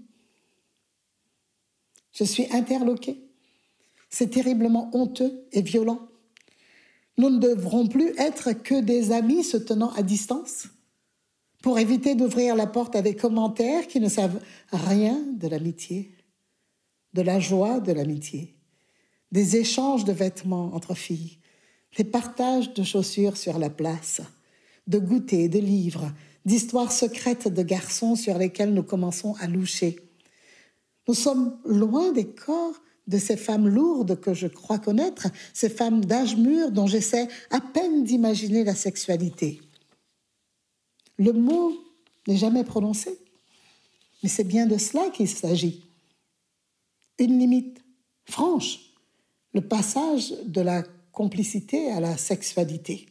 [2.13, 3.21] Je suis interloquée.
[4.09, 6.07] C'est terriblement honteux et violent.
[7.17, 10.67] Nous ne devrons plus être que des amis se tenant à distance
[11.61, 14.39] pour éviter d'ouvrir la porte à des commentaires qui ne savent
[14.71, 16.11] rien de l'amitié,
[17.13, 18.55] de la joie de l'amitié,
[19.31, 21.37] des échanges de vêtements entre filles,
[21.97, 24.21] des partages de chaussures sur la place,
[24.87, 26.11] de goûters, de livres,
[26.45, 29.99] d'histoires secrètes de garçons sur lesquels nous commençons à loucher.
[31.07, 36.05] Nous sommes loin des corps de ces femmes lourdes que je crois connaître, ces femmes
[36.05, 39.61] d'âge mûr dont j'essaie à peine d'imaginer la sexualité.
[41.21, 41.71] Le mot
[42.25, 43.15] n'est jamais prononcé,
[44.23, 45.85] mais c'est bien de cela qu'il s'agit.
[47.19, 47.79] Une limite
[48.25, 48.79] franche,
[49.53, 50.81] le passage de la
[51.11, 53.05] complicité à la sexualité.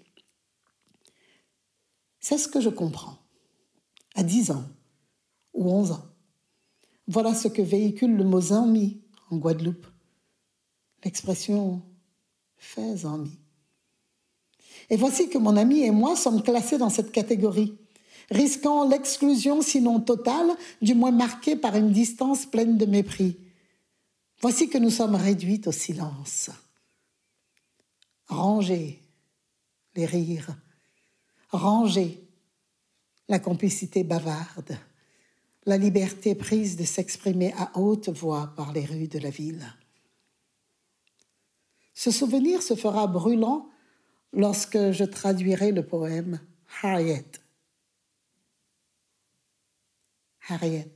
[2.19, 3.17] C'est ce que je comprends.
[4.17, 4.65] À 10 ans
[5.55, 6.05] ou 11 ans.
[7.07, 9.87] Voilà ce que véhicule le mot zami en Guadeloupe.
[11.05, 11.81] L'expression
[12.57, 13.39] fait zami.
[14.89, 17.79] Et voici que mon ami et moi sommes classés dans cette catégorie
[18.31, 23.37] risquant l'exclusion sinon totale, du moins marquée par une distance pleine de mépris.
[24.41, 26.51] Voici que nous sommes réduites au silence.
[28.27, 29.01] Ranger
[29.97, 30.57] les rires,
[31.51, 32.23] ranger
[33.29, 34.79] la complicité bavarde,
[35.67, 39.67] la liberté prise de s'exprimer à haute voix par les rues de la ville.
[41.93, 43.69] Ce souvenir se fera brûlant
[44.33, 46.41] lorsque je traduirai le poème
[46.83, 47.40] Harriet.
[50.51, 50.93] Harriet.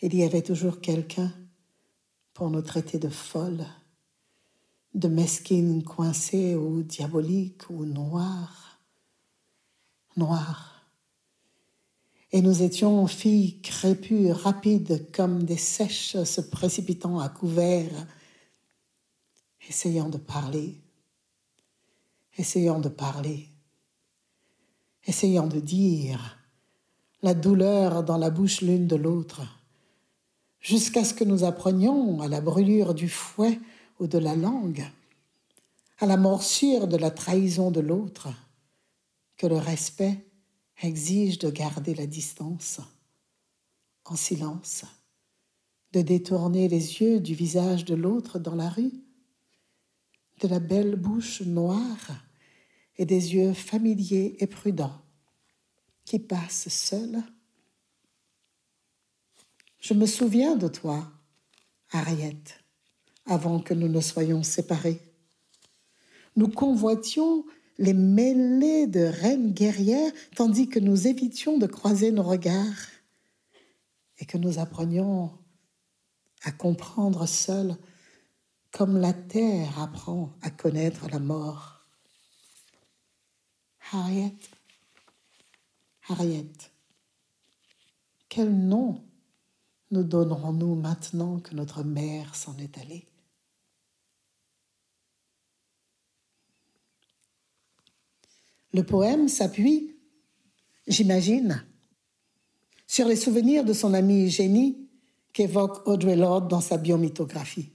[0.00, 1.32] Il y avait toujours quelqu'un
[2.32, 3.66] pour nous traiter de folles,
[4.94, 8.80] de mesquines coincées ou diaboliques ou noires.
[10.16, 10.86] Noires.
[12.32, 18.06] Et nous étions filles crépues, rapides comme des sèches se précipitant à couvert,
[19.68, 20.80] essayant de parler,
[22.38, 23.49] essayant de parler,
[25.10, 26.38] essayant de dire
[27.20, 29.42] la douleur dans la bouche l'une de l'autre,
[30.60, 33.58] jusqu'à ce que nous apprenions à la brûlure du fouet
[33.98, 34.88] ou de la langue,
[35.98, 38.28] à la morsure de la trahison de l'autre,
[39.36, 40.24] que le respect
[40.80, 42.80] exige de garder la distance,
[44.04, 44.84] en silence,
[45.92, 48.92] de détourner les yeux du visage de l'autre dans la rue,
[50.40, 52.29] de la belle bouche noire
[53.00, 55.00] et des yeux familiers et prudents
[56.04, 57.22] qui passent seuls.
[59.78, 61.10] Je me souviens de toi,
[61.92, 62.42] Harriet,
[63.24, 65.00] avant que nous ne soyons séparés.
[66.36, 67.46] Nous convoitions
[67.78, 72.86] les mêlées de reines guerrières, tandis que nous évitions de croiser nos regards
[74.18, 75.32] et que nous apprenions
[76.42, 77.78] à comprendre seuls
[78.72, 81.79] comme la terre apprend à connaître la mort.
[83.92, 84.36] Harriet,
[86.08, 86.52] Harriet,
[88.28, 89.02] quel nom
[89.90, 93.04] nous donnerons-nous maintenant que notre mère s'en est allée?
[98.72, 99.96] Le poème s'appuie,
[100.86, 101.64] j'imagine,
[102.86, 104.88] sur les souvenirs de son amie Jenny
[105.32, 107.72] qu'évoque Audrey Lorde dans sa biomythographie.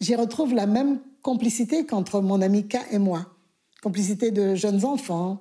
[0.00, 3.37] J'y retrouve la même complicité qu'entre mon ami K et moi,
[3.82, 5.40] complicité de jeunes enfants,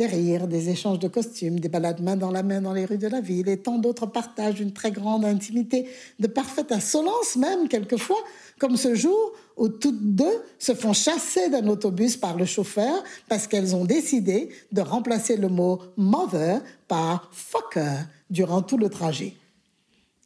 [0.00, 2.96] des rires, des échanges de costumes, des balades main dans la main dans les rues
[2.96, 7.68] de la ville et tant d'autres partages d'une très grande intimité, de parfaite insolence même
[7.68, 8.16] quelquefois,
[8.58, 13.46] comme ce jour où toutes deux se font chasser d'un autobus par le chauffeur parce
[13.46, 17.98] qu'elles ont décidé de remplacer le mot mother par fucker
[18.30, 19.34] durant tout le trajet.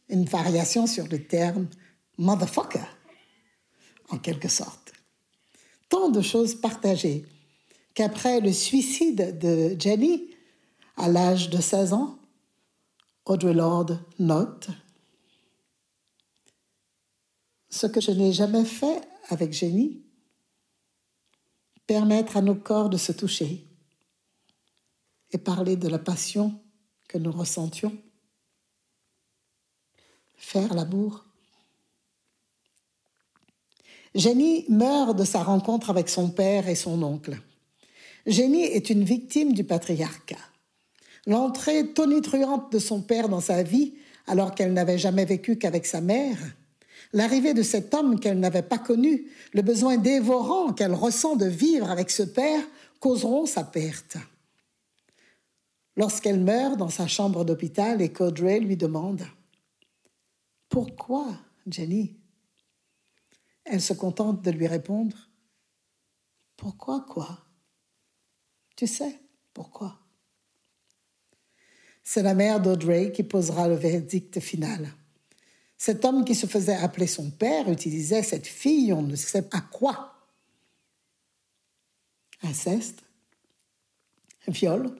[0.07, 1.67] Une variation sur le terme
[2.17, 2.87] motherfucker,
[4.09, 4.93] en quelque sorte.
[5.89, 7.25] Tant de choses partagées
[7.95, 10.29] qu'après le suicide de Jenny,
[10.97, 12.19] à l'âge de 16 ans,
[13.25, 14.69] Audre Lorde note
[17.69, 20.03] Ce que je n'ai jamais fait avec Jenny,
[21.87, 23.67] permettre à nos corps de se toucher
[25.31, 26.61] et parler de la passion
[27.07, 27.95] que nous ressentions,
[30.35, 31.25] faire l'amour.
[34.13, 37.41] Jenny meurt de sa rencontre avec son père et son oncle.
[38.25, 40.35] Jenny est une victime du patriarcat.
[41.27, 43.93] L'entrée tonitruante de son père dans sa vie,
[44.27, 46.37] alors qu'elle n'avait jamais vécu qu'avec sa mère,
[47.13, 51.89] l'arrivée de cet homme qu'elle n'avait pas connu, le besoin dévorant qu'elle ressent de vivre
[51.89, 52.63] avec ce père,
[52.99, 54.17] causeront sa perte.
[55.95, 59.25] Lorsqu'elle meurt dans sa chambre d'hôpital et qu'Audrey lui demande
[60.67, 61.27] Pourquoi,
[61.67, 62.15] Jenny?
[63.63, 65.29] Elle se contente de lui répondre
[66.57, 67.44] Pourquoi quoi?
[68.75, 69.19] Tu sais
[69.53, 69.99] pourquoi?
[72.03, 74.93] C'est la mère d'Audrey qui posera le verdict final.
[75.77, 79.61] Cet homme qui se faisait appeler son père utilisait cette fille, on ne sait à
[79.61, 80.13] quoi.
[82.43, 83.01] Inceste,
[84.47, 84.95] viol,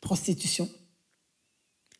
[0.00, 0.68] prostitution.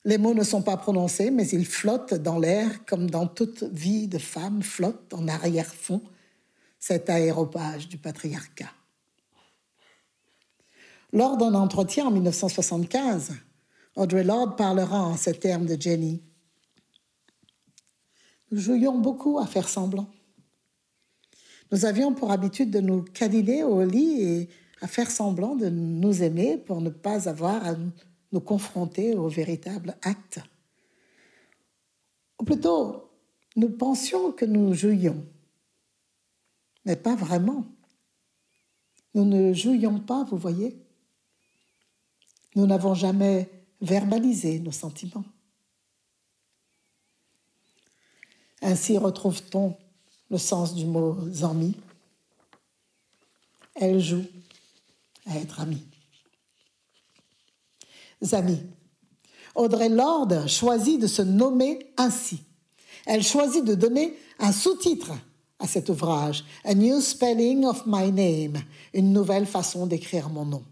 [0.04, 4.08] Les mots ne sont pas prononcés, mais ils flottent dans l'air comme dans toute vie
[4.08, 6.02] de femme flotte en arrière-fond
[6.78, 8.72] cet aéropage du patriarcat.
[11.12, 13.32] Lors d'un entretien en 1975,
[13.96, 16.22] Audrey Lorde parlera en ces termes de Jenny.
[18.50, 20.08] Nous jouions beaucoup à faire semblant.
[21.72, 24.48] Nous avions pour habitude de nous câliner au lit et
[24.80, 27.74] à faire semblant de nous aimer pour ne pas avoir à
[28.32, 30.40] nous confronter au véritable acte.
[32.40, 33.10] Ou plutôt,
[33.56, 35.24] nous pensions que nous jouions,
[36.84, 37.66] mais pas vraiment.
[39.14, 40.78] Nous ne jouions pas, vous voyez.
[42.54, 43.48] Nous n'avons jamais
[43.80, 45.24] verbalisé nos sentiments.
[48.62, 49.76] Ainsi retrouve-t-on
[50.30, 51.74] le sens du mot zormi.
[53.74, 54.24] Elle joue
[55.26, 55.86] à être amie.
[58.32, 58.60] Amis.
[59.54, 62.42] Audrey Lorde choisit de se nommer ainsi.
[63.06, 65.12] Elle choisit de donner un sous-titre
[65.58, 68.62] à cet ouvrage, A New Spelling of My Name,
[68.94, 70.64] une nouvelle façon d'écrire mon nom.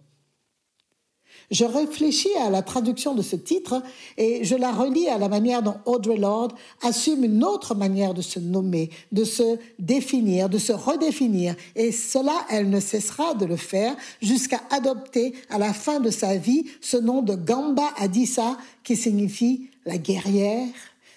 [1.51, 3.83] Je réfléchis à la traduction de ce titre
[4.19, 8.21] et je la relis à la manière dont Audre Lorde assume une autre manière de
[8.21, 11.57] se nommer, de se définir, de se redéfinir.
[11.75, 16.37] Et cela, elle ne cessera de le faire jusqu'à adopter à la fin de sa
[16.37, 20.69] vie ce nom de Gamba Adissa qui signifie la guerrière,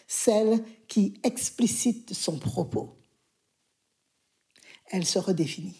[0.07, 2.95] celle qui explicite son propos.
[4.91, 5.75] Elle se redéfinit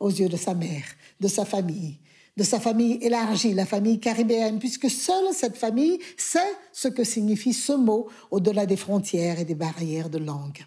[0.00, 0.84] aux yeux de sa mère,
[1.20, 1.98] de sa famille,
[2.36, 7.52] de sa famille élargie, la famille caribéenne, puisque seule cette famille sait ce que signifie
[7.52, 10.64] ce mot au-delà des frontières et des barrières de langue.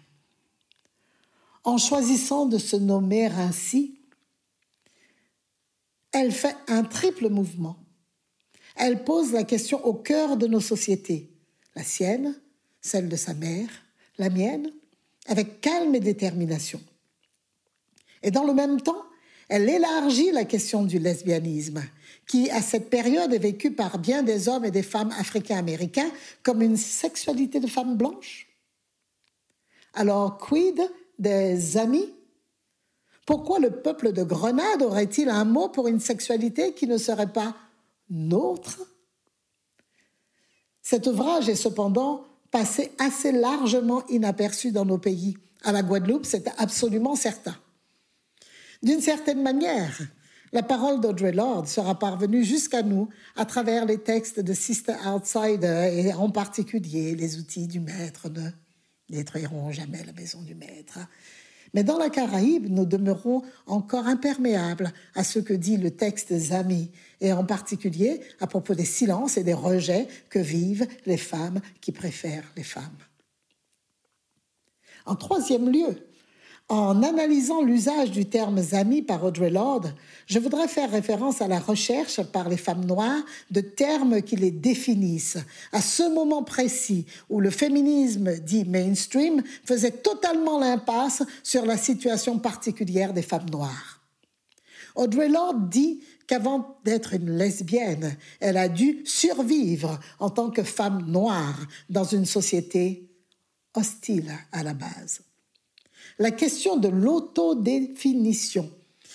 [1.64, 3.98] En choisissant de se nommer ainsi,
[6.12, 7.76] elle fait un triple mouvement.
[8.76, 11.30] Elle pose la question au cœur de nos sociétés,
[11.74, 12.38] la sienne,
[12.80, 13.68] celle de sa mère,
[14.18, 14.70] la mienne,
[15.26, 16.80] avec calme et détermination.
[18.22, 19.02] Et dans le même temps,
[19.48, 21.82] elle élargit la question du lesbianisme,
[22.26, 26.10] qui à cette période est vécu par bien des hommes et des femmes africains-américains
[26.42, 28.48] comme une sexualité de femme blanche.
[29.94, 30.80] Alors, quid
[31.18, 32.12] des amis?
[33.24, 37.56] Pourquoi le peuple de Grenade aurait-il un mot pour une sexualité qui ne serait pas
[38.10, 38.80] nôtre
[40.82, 45.36] Cet ouvrage est cependant passé assez largement inaperçu dans nos pays.
[45.64, 47.56] À la Guadeloupe, c'est absolument certain.
[48.82, 50.00] D'une certaine manière,
[50.52, 55.90] la parole d'Audre Lorde sera parvenue jusqu'à nous à travers les textes de Sister Outsider
[55.92, 58.50] et en particulier les outils du maître ne
[59.08, 60.98] détruiront jamais la maison du maître.
[61.74, 66.90] Mais dans la Caraïbe, nous demeurons encore imperméables à ce que dit le texte Zami,
[67.20, 71.92] et en particulier à propos des silences et des rejets que vivent les femmes qui
[71.92, 72.96] préfèrent les femmes.
[75.06, 76.08] En troisième lieu,
[76.68, 79.94] en analysant l'usage du terme zami par Audre Lorde,
[80.26, 84.50] je voudrais faire référence à la recherche par les femmes noires de termes qui les
[84.50, 85.38] définissent,
[85.70, 92.38] à ce moment précis où le féminisme dit mainstream faisait totalement l'impasse sur la situation
[92.40, 94.00] particulière des femmes noires.
[94.96, 101.04] Audre Lorde dit qu'avant d'être une lesbienne, elle a dû survivre en tant que femme
[101.06, 103.08] noire dans une société
[103.74, 105.20] hostile à la base
[106.18, 108.70] la question de l'autodéfinition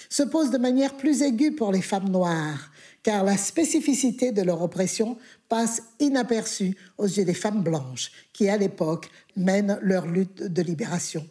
[0.09, 2.71] se pose de manière plus aiguë pour les femmes noires,
[3.03, 5.17] car la spécificité de leur oppression
[5.49, 11.27] passe inaperçue aux yeux des femmes blanches, qui à l'époque mènent leur lutte de libération.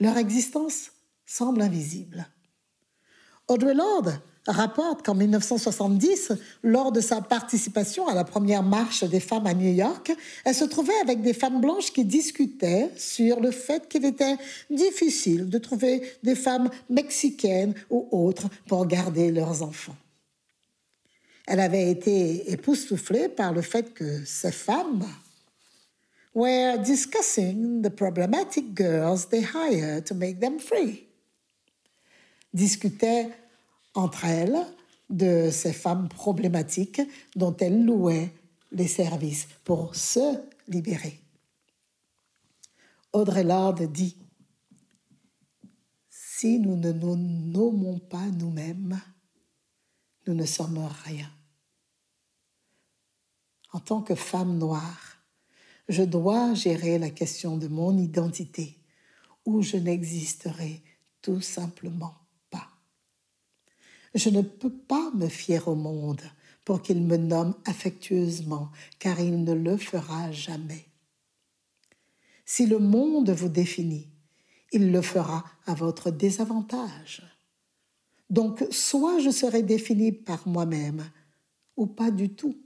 [0.00, 0.90] Leur existence
[1.26, 2.26] semble invisible.
[3.48, 4.20] Audre Lorde
[4.50, 6.32] rapporte qu'en 1970,
[6.62, 10.12] lors de sa participation à la première marche des femmes à New York,
[10.44, 14.36] elle se trouvait avec des femmes blanches qui discutaient sur le fait qu'il était
[14.70, 19.96] difficile de trouver des femmes mexicaines ou autres pour garder leurs enfants.
[21.46, 25.04] Elle avait été époustouflée par le fait que ces femmes
[26.34, 31.06] were discussing the problematic girls they hired to make them free.
[32.54, 33.30] Discutaient
[33.94, 34.58] entre elles
[35.08, 37.02] de ces femmes problématiques
[37.34, 38.32] dont elles louaient
[38.72, 41.20] les services pour se libérer.
[43.12, 44.16] Audrey Lorde dit
[46.08, 49.00] Si nous ne nous nommons pas nous-mêmes,
[50.26, 51.28] nous ne sommes rien.
[53.72, 55.18] En tant que femme noire,
[55.88, 58.78] je dois gérer la question de mon identité,
[59.44, 60.82] ou je n'existerai
[61.20, 62.19] tout simplement
[64.14, 66.22] je ne peux pas me fier au monde
[66.64, 70.86] pour qu'il me nomme affectueusement, car il ne le fera jamais.
[72.44, 74.08] Si le monde vous définit,
[74.72, 77.22] il le fera à votre désavantage.
[78.28, 81.10] Donc, soit je serai définie par moi-même,
[81.76, 82.56] ou pas du tout.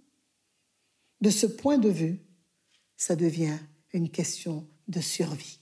[1.20, 2.20] De ce point de vue,
[2.96, 3.58] ça devient
[3.92, 5.60] une question de survie.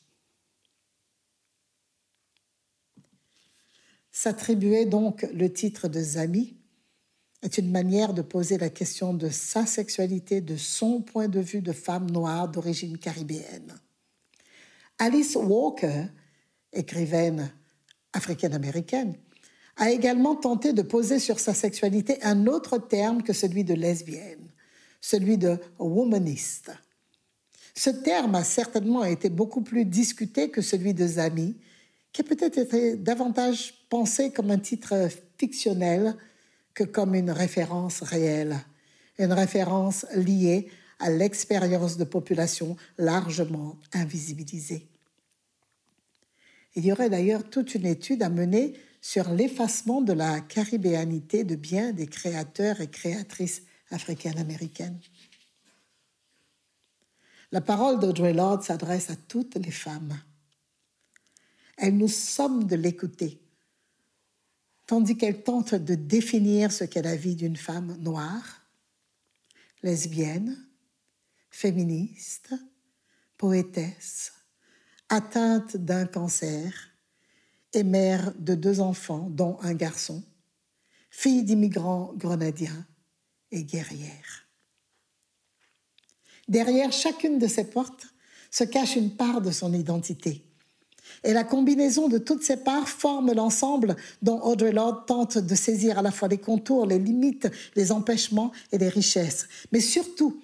[4.22, 6.54] S'attribuer donc le titre de Zami
[7.42, 11.60] est une manière de poser la question de sa sexualité, de son point de vue
[11.60, 13.74] de femme noire d'origine caribéenne.
[15.00, 16.04] Alice Walker,
[16.72, 17.50] écrivaine
[18.12, 19.16] africaine-américaine,
[19.76, 24.52] a également tenté de poser sur sa sexualité un autre terme que celui de lesbienne,
[25.00, 26.70] celui de womaniste.
[27.74, 31.56] Ce terme a certainement été beaucoup plus discuté que celui de Zami,
[32.12, 36.16] qui a peut-être été davantage pensé comme un titre fictionnel
[36.72, 38.56] que comme une référence réelle,
[39.18, 44.88] une référence liée à l'expérience de populations largement invisibilisées.
[46.74, 48.72] Il y aurait d'ailleurs toute une étude à mener
[49.02, 55.00] sur l'effacement de la caribéanité de bien des créateurs et créatrices africaines-américaines.
[57.50, 60.18] La parole d'Audrey Lorde s'adresse à toutes les femmes.
[61.76, 63.38] Elle nous somme de l'écouter,
[64.92, 68.60] tandis qu'elle tente de définir ce qu'est la vie d'une femme noire,
[69.82, 70.68] lesbienne,
[71.48, 72.52] féministe,
[73.38, 74.34] poétesse,
[75.08, 76.90] atteinte d'un cancer
[77.72, 80.22] et mère de deux enfants, dont un garçon,
[81.08, 82.86] fille d'immigrants grenadiens
[83.50, 84.46] et guerrière.
[86.48, 88.08] Derrière chacune de ces portes
[88.50, 90.51] se cache une part de son identité.
[91.24, 95.98] Et la combinaison de toutes ces parts forme l'ensemble dont Audre Lorde tente de saisir
[95.98, 99.46] à la fois les contours, les limites, les empêchements et les richesses.
[99.70, 100.42] Mais surtout,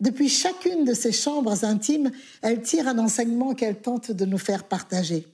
[0.00, 2.10] depuis chacune de ces chambres intimes,
[2.42, 5.26] elle tire un enseignement qu'elle tente de nous faire partager.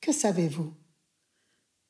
[0.00, 0.72] Que savez-vous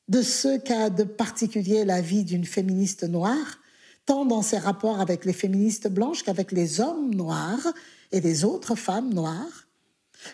[0.09, 3.59] de ce qu'a de particulier la vie d'une féministe noire,
[4.05, 7.73] tant dans ses rapports avec les féministes blanches qu'avec les hommes noirs
[8.11, 9.62] et les autres femmes noires?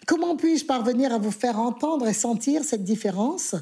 [0.06, 3.56] Comment puis-je parvenir à vous faire entendre et sentir cette différence?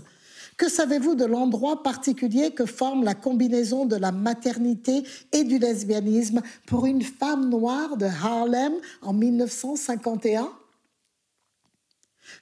[0.57, 6.41] Que savez-vous de l'endroit particulier que forme la combinaison de la maternité et du lesbianisme
[6.65, 8.73] pour une femme noire de Harlem
[9.03, 10.51] en 1951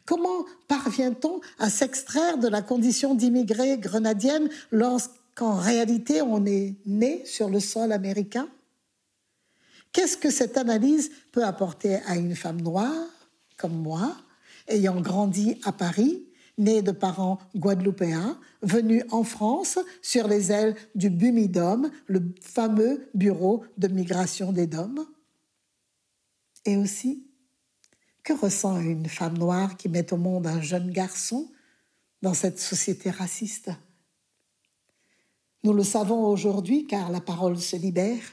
[0.05, 7.49] Comment parvient-on à s'extraire de la condition d'immigré grenadienne lorsqu'en réalité on est né sur
[7.49, 8.47] le sol américain?
[9.91, 13.14] Qu'est-ce que cette analyse peut apporter à une femme noire?
[13.57, 14.15] Comme moi,
[14.67, 16.25] ayant grandi à Paris
[16.57, 23.63] né de parents guadeloupéens, venu en France sur les ailes du BUMIDOM, le fameux bureau
[23.77, 25.05] de migration des DOM.
[26.65, 27.27] Et aussi,
[28.23, 31.51] que ressent une femme noire qui met au monde un jeune garçon
[32.21, 33.71] dans cette société raciste?
[35.63, 38.23] Nous le savons aujourd'hui car la parole se libère.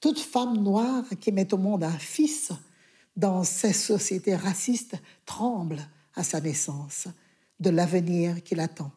[0.00, 2.52] Toute femme noire qui met au monde un fils
[3.16, 4.96] dans ces sociétés racistes
[5.26, 5.80] tremble
[6.14, 7.08] à sa naissance,
[7.58, 8.92] de l'avenir qui l'attend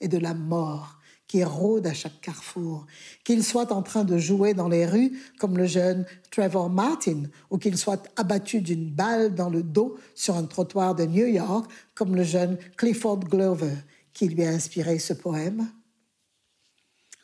[0.00, 2.86] et de la mort qui rôde à chaque carrefour,
[3.24, 7.58] qu'il soit en train de jouer dans les rues comme le jeune Trevor Martin, ou
[7.58, 12.14] qu'il soit abattu d'une balle dans le dos sur un trottoir de New York comme
[12.14, 13.74] le jeune Clifford Glover
[14.12, 15.68] qui lui a inspiré ce poème.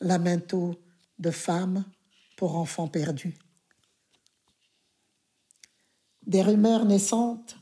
[0.01, 0.75] Lamento
[1.17, 1.85] de femme
[2.35, 3.35] pour enfants perdus.
[6.27, 7.57] Des rumeurs naissantes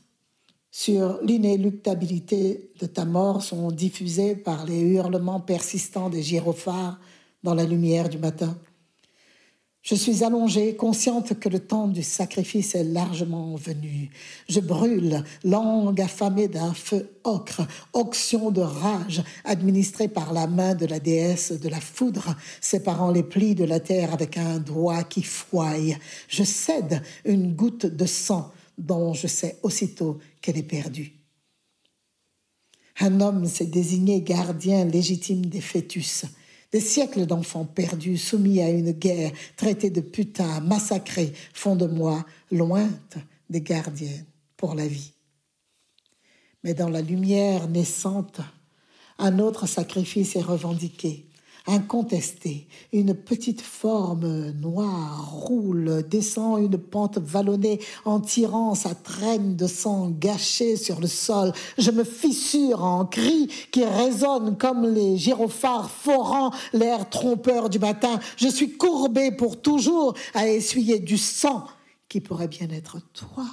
[0.70, 6.98] sur l'inéluctabilité de ta mort sont diffusés par les hurlements persistants des gyrophares
[7.42, 8.56] dans la lumière du matin.
[9.82, 14.10] Je suis allongée, consciente que le temps du sacrifice est largement venu.
[14.48, 20.86] Je brûle, langue affamée d'un feu ocre, onction de rage administrée par la main de
[20.86, 25.24] la déesse de la foudre, séparant les plis de la terre avec un doigt qui
[25.24, 25.98] fouaille.
[26.28, 31.12] Je cède une goutte de sang dont je sais aussitôt qu'elle est perdue.
[33.00, 36.26] Un homme s'est désigné gardien légitime des fœtus,
[36.72, 42.24] des siècles d'enfants perdus, soumis à une guerre, traités de putains, massacrés, font de moi
[42.50, 43.18] lointe
[43.50, 44.24] des gardiennes
[44.56, 45.12] pour la vie.
[46.64, 48.40] Mais dans la lumière naissante,
[49.18, 51.26] un autre sacrifice est revendiqué,
[51.66, 52.66] incontesté.
[52.92, 60.10] Une petite forme noire roule, descend une pente vallonnée en tirant sa traîne de sang
[60.10, 61.52] gâchée sur le sol.
[61.76, 68.18] Je me fissure en cris qui résonnent comme les gyrophares forant l'air trompeur du matin.
[68.36, 71.66] Je suis courbé pour toujours à essuyer du sang
[72.08, 73.46] qui pourrait bien être toi.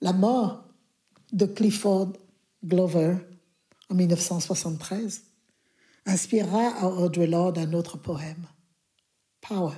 [0.00, 0.64] La mort
[1.32, 2.12] de Clifford
[2.64, 3.16] Glover
[3.88, 5.25] en 1973
[6.06, 8.46] inspirera à Audre Lorde un autre poème,
[9.40, 9.74] Power.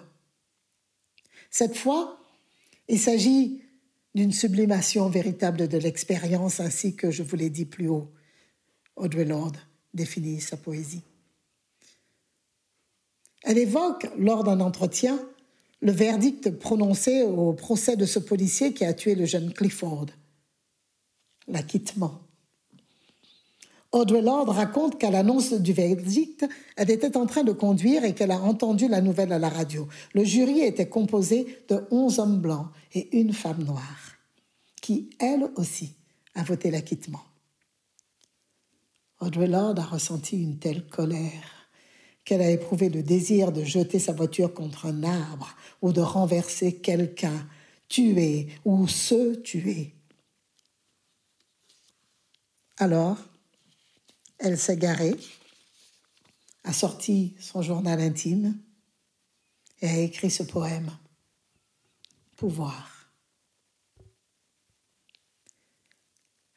[1.50, 2.20] Cette fois,
[2.88, 3.62] il s'agit
[4.14, 8.12] d'une sublimation véritable de l'expérience ainsi que je vous l'ai dit plus haut.
[8.96, 9.56] Audre Lorde
[9.94, 11.02] définit sa poésie.
[13.44, 15.18] Elle évoque, lors d'un entretien,
[15.80, 20.06] le verdict prononcé au procès de ce policier qui a tué le jeune Clifford
[21.46, 22.27] l'acquittement.
[23.90, 28.32] Audre Lorde raconte qu'à l'annonce du verdict, elle était en train de conduire et qu'elle
[28.32, 29.88] a entendu la nouvelle à la radio.
[30.12, 34.14] Le jury était composé de onze hommes blancs et une femme noire.
[34.80, 35.92] qui, elle aussi,
[36.34, 37.22] a voté l'acquittement.
[39.20, 41.68] Audrey Lorde a ressenti une telle colère
[42.24, 46.76] qu'elle a éprouvé le désir de jeter sa voiture contre un arbre ou de renverser
[46.76, 47.46] quelqu'un,
[47.88, 49.92] tuer ou se tuer.
[52.78, 53.18] Alors,
[54.38, 55.16] elle s'est garée,
[56.64, 58.58] a sorti son journal intime
[59.80, 60.90] et a écrit ce poème.
[62.36, 63.10] Pouvoir.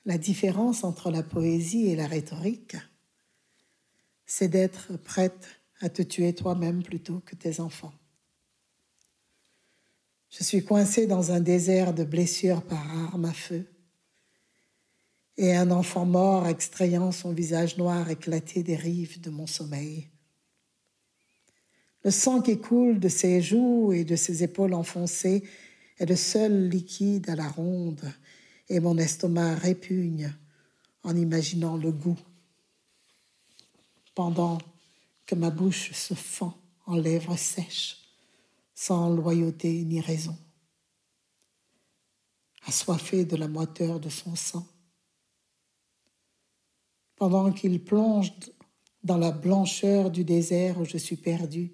[0.05, 2.75] La différence entre la poésie et la rhétorique,
[4.25, 5.47] c'est d'être prête
[5.79, 7.93] à te tuer toi-même plutôt que tes enfants.
[10.29, 13.67] Je suis coincée dans un désert de blessures par arme à feu
[15.41, 20.07] et un enfant mort extrayant son visage noir éclaté des rives de mon sommeil.
[22.03, 25.43] Le sang qui coule de ses joues et de ses épaules enfoncées
[25.97, 28.03] est le seul liquide à la ronde,
[28.69, 30.31] et mon estomac répugne
[31.01, 32.19] en imaginant le goût.
[34.13, 34.59] Pendant
[35.25, 37.97] que ma bouche se fend en lèvres sèches,
[38.75, 40.37] sans loyauté ni raison,
[42.67, 44.67] assoiffé de la moiteur de son sang.
[47.21, 48.33] Pendant qu'il plonge
[49.03, 51.71] dans la blancheur du désert où je suis perdu,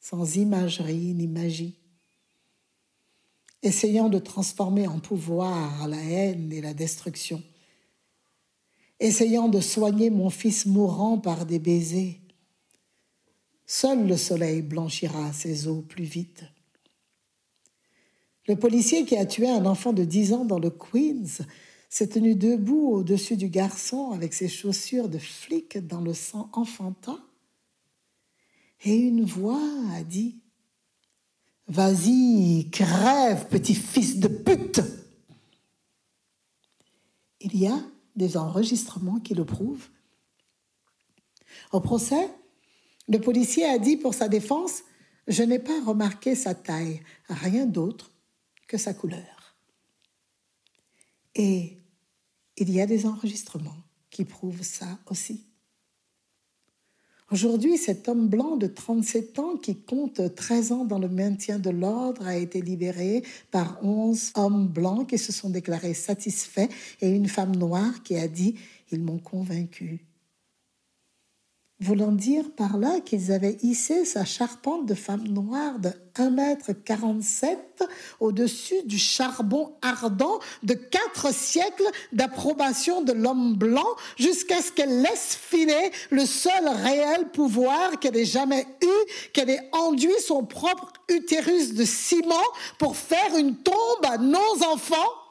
[0.00, 1.78] sans imagerie ni magie,
[3.62, 7.42] essayant de transformer en pouvoir la haine et la destruction,
[9.00, 12.18] essayant de soigner mon fils mourant par des baisers,
[13.66, 16.44] Seul le soleil blanchira ses eaux plus vite.
[18.48, 21.44] Le policier qui a tué un enfant de 10 ans dans le Queens
[21.92, 27.22] s'est tenu debout au-dessus du garçon avec ses chaussures de flic dans le sang enfantin.
[28.82, 29.60] Et une voix
[29.92, 30.38] a dit
[31.68, 34.80] Vas-y, crève, petit fils de pute
[37.42, 37.78] Il y a
[38.16, 39.88] des enregistrements qui le prouvent.
[41.72, 42.30] Au procès,
[43.06, 44.82] le policier a dit pour sa défense
[45.28, 48.12] Je n'ai pas remarqué sa taille, rien d'autre
[48.66, 49.58] que sa couleur.
[51.34, 51.76] Et
[52.56, 53.76] il y a des enregistrements
[54.10, 55.44] qui prouvent ça aussi.
[57.30, 61.70] Aujourd'hui, cet homme blanc de 37 ans qui compte 13 ans dans le maintien de
[61.70, 66.68] l'ordre a été libéré par 11 hommes blancs qui se sont déclarés satisfaits
[67.00, 68.52] et une femme noire qui a dit⁇
[68.92, 69.84] Ils m'ont convaincu⁇
[71.82, 77.58] voulant dire par là qu'ils avaient hissé sa charpente de femme noire de 1,47 m
[78.20, 85.36] au-dessus du charbon ardent de quatre siècles d'approbation de l'homme blanc jusqu'à ce qu'elle laisse
[85.40, 91.74] filer le seul réel pouvoir qu'elle ait jamais eu, qu'elle ait enduit son propre utérus
[91.74, 92.34] de ciment
[92.78, 95.21] pour faire une tombe à nos enfants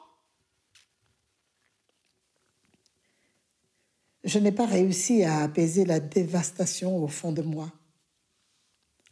[4.24, 7.72] je n'ai pas réussi à apaiser la dévastation au fond de moi.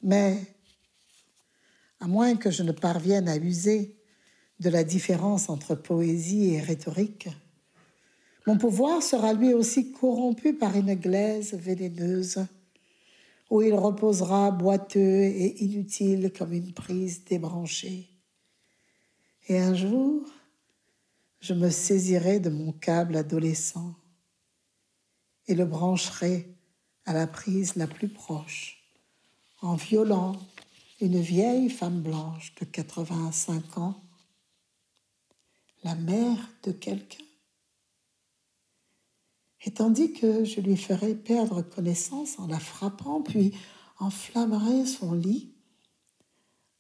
[0.02, 0.38] Mais,
[1.98, 3.96] à moins que je ne parvienne à user
[4.60, 7.28] de la différence entre poésie et rhétorique,
[8.46, 12.46] mon pouvoir sera lui aussi corrompu par une glaise vénéneuse,
[13.50, 18.08] où il reposera boiteux et inutile comme une prise débranchée.
[19.48, 20.24] Et un jour,
[21.40, 23.94] je me saisirai de mon câble adolescent
[25.46, 26.54] et le brancherai
[27.04, 28.82] à la prise la plus proche,
[29.62, 30.36] en violant
[31.00, 34.02] une vieille femme blanche de 85 ans,
[35.82, 37.24] la mère de quelqu'un.
[39.62, 43.52] Et tandis que je lui ferai perdre connaissance en la frappant, puis
[43.98, 45.52] enflammerai son lit,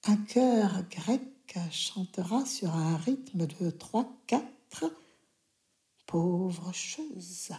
[0.04, 1.22] un chœur grec
[1.70, 4.84] chantera sur un rythme de trois-quatre.
[6.06, 7.52] Pauvre chose,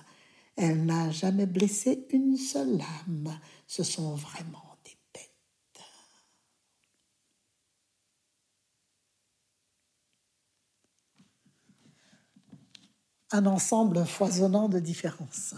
[0.55, 3.39] elle n'a jamais blessé une seule âme.
[3.67, 5.81] Ce sont vraiment des bêtes.
[13.31, 15.55] Un ensemble foisonnant de différences.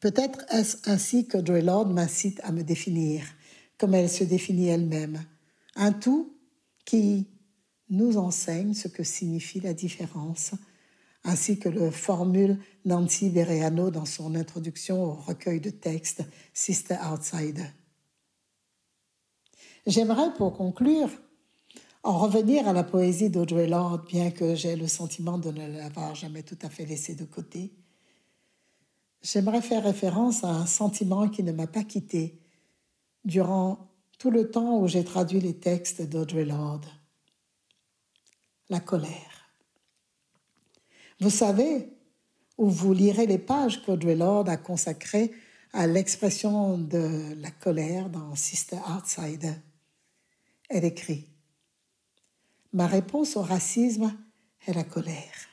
[0.00, 3.24] Peut-être est-ce ainsi que Joy Lord m'incite à me définir,
[3.76, 5.24] comme elle se définit elle-même.
[5.74, 6.36] Un tout
[6.84, 7.28] qui
[7.90, 10.52] nous enseigne ce que signifie la différence
[11.28, 16.22] ainsi que le formule Nancy Bereano dans son introduction au recueil de textes
[16.54, 17.66] Sister Outsider.
[19.86, 21.10] J'aimerais, pour conclure,
[22.02, 26.14] en revenir à la poésie d'Audrey Lorde, bien que j'ai le sentiment de ne l'avoir
[26.14, 27.72] jamais tout à fait laissée de côté.
[29.20, 32.40] J'aimerais faire référence à un sentiment qui ne m'a pas quitté
[33.24, 36.86] durant tout le temps où j'ai traduit les textes d'Audrey Lorde.
[38.70, 39.37] La colère.
[41.20, 41.88] Vous savez,
[42.58, 45.32] où vous lirez les pages qu'Audrey Lorde a consacrées
[45.72, 49.54] à l'expression de la colère dans Sister Outsider.
[50.68, 51.26] Elle écrit
[52.72, 54.14] Ma réponse au racisme
[54.66, 55.48] est la colère.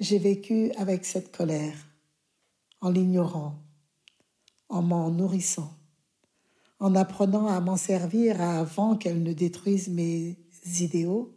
[0.00, 1.76] J'ai vécu avec cette colère,
[2.80, 3.54] en l'ignorant,
[4.68, 5.72] en m'en nourrissant,
[6.80, 10.36] en apprenant à m'en servir avant qu'elle ne détruise mes
[10.80, 11.34] idéaux,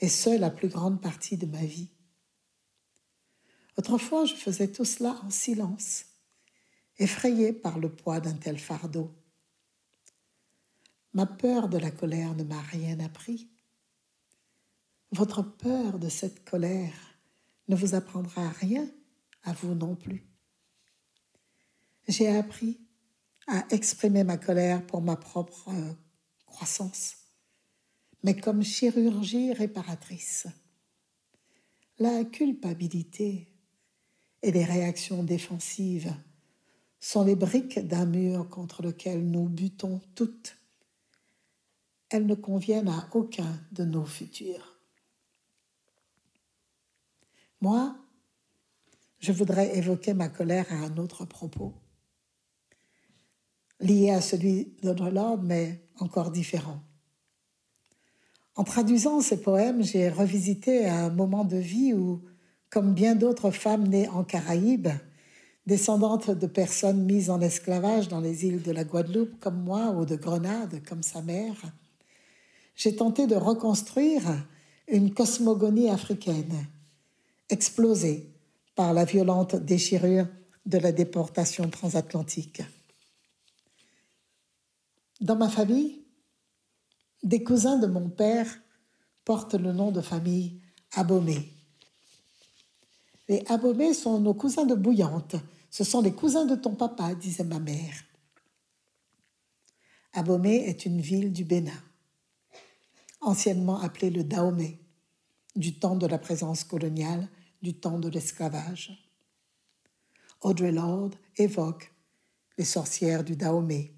[0.00, 1.90] et ce, la plus grande partie de ma vie.
[3.76, 6.06] Autrefois, je faisais tout cela en silence,
[6.98, 9.14] effrayé par le poids d'un tel fardeau.
[11.12, 13.50] Ma peur de la colère ne m'a rien appris.
[15.12, 17.16] Votre peur de cette colère
[17.68, 18.88] ne vous apprendra rien
[19.44, 20.26] à vous non plus.
[22.08, 22.80] J'ai appris
[23.46, 25.92] à exprimer ma colère pour ma propre euh,
[26.46, 27.16] croissance,
[28.26, 30.48] mais comme chirurgie réparatrice.
[32.00, 33.46] La culpabilité
[34.42, 36.12] et les réactions défensives
[36.98, 40.56] sont les briques d'un mur contre lequel nous butons toutes.
[42.10, 44.76] Elles ne conviennent à aucun de nos futurs.
[47.60, 47.96] Moi,
[49.20, 51.74] je voudrais évoquer ma colère à un autre propos,
[53.78, 56.82] lié à celui de Lord, mais encore différent.
[58.56, 62.22] En traduisant ces poèmes, j'ai revisité un moment de vie où
[62.70, 64.88] comme bien d'autres femmes nées en Caraïbes,
[65.66, 70.06] descendantes de personnes mises en esclavage dans les îles de la Guadeloupe comme moi ou
[70.06, 71.56] de Grenade comme sa mère,
[72.74, 74.22] j'ai tenté de reconstruire
[74.88, 76.66] une cosmogonie africaine,
[77.50, 78.30] explosée
[78.74, 80.28] par la violente déchirure
[80.64, 82.62] de la déportation transatlantique.
[85.20, 86.05] Dans ma famille,
[87.22, 88.46] des cousins de mon père
[89.24, 90.60] portent le nom de famille
[90.92, 91.52] Abomé.
[93.28, 95.36] Les Abomé sont nos cousins de Bouillante.
[95.70, 98.04] Ce sont les cousins de ton papa, disait ma mère.
[100.12, 101.82] Abomé est une ville du Bénin,
[103.20, 104.78] anciennement appelée le Dahomey,
[105.56, 107.28] du temps de la présence coloniale,
[107.60, 108.92] du temps de l'esclavage.
[110.40, 111.92] Audrey Lord évoque
[112.56, 113.92] les sorcières du Dahomey,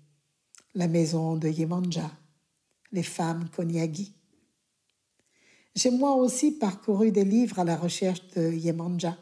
[0.74, 2.10] la maison de Yemanja,
[2.92, 4.14] les femmes Konyagi.
[5.74, 9.16] J'ai moi aussi parcouru des livres à la recherche de Yemanja.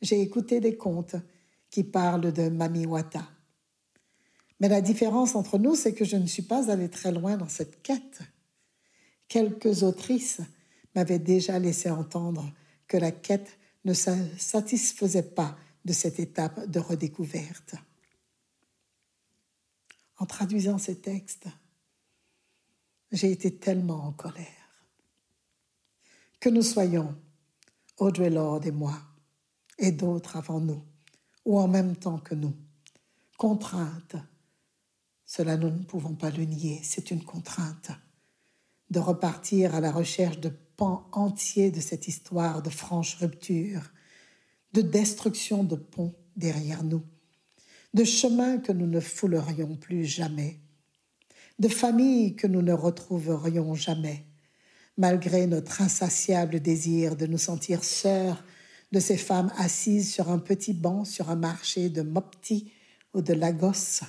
[0.00, 1.16] J'ai écouté des contes
[1.70, 3.28] qui parlent de Mamiwata.
[4.60, 7.48] Mais la différence entre nous, c'est que je ne suis pas allée très loin dans
[7.48, 8.20] cette quête.
[9.28, 10.40] Quelques autrices
[10.94, 12.50] m'avaient déjà laissé entendre
[12.86, 17.74] que la quête ne se satisfaisait pas de cette étape de redécouverte.
[20.18, 21.46] En traduisant ces textes,
[23.12, 24.46] j'ai été tellement en colère.
[26.38, 27.16] Que nous soyons,
[27.98, 28.98] Audrey Lord et moi,
[29.78, 30.82] et d'autres avant nous,
[31.44, 32.54] ou en même temps que nous,
[33.36, 34.16] contraintes,
[35.26, 37.90] cela nous ne pouvons pas le nier, c'est une contrainte,
[38.90, 43.92] de repartir à la recherche de pans entiers de cette histoire de franche rupture,
[44.72, 47.04] de destruction de ponts derrière nous,
[47.94, 50.60] de chemins que nous ne foulerions plus jamais,
[51.60, 54.24] de familles que nous ne retrouverions jamais,
[54.96, 58.42] malgré notre insatiable désir de nous sentir sœurs
[58.92, 62.72] de ces femmes assises sur un petit banc sur un marché de Mopti
[63.12, 64.00] ou de Lagos,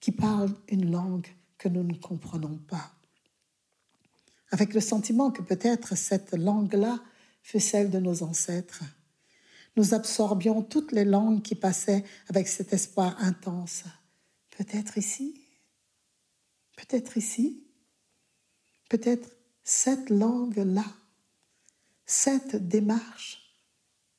[0.00, 2.92] qui parlent une langue que nous ne comprenons pas.
[4.50, 7.00] Avec le sentiment que peut-être cette langue-là
[7.42, 8.84] fut celle de nos ancêtres.
[9.76, 13.84] Nous absorbions toutes les langues qui passaient avec cet espoir intense.
[14.58, 15.45] Peut-être ici,
[16.76, 17.66] peut-être ici,
[18.88, 19.30] peut-être
[19.64, 20.86] cette langue-là,
[22.04, 23.52] cette démarche,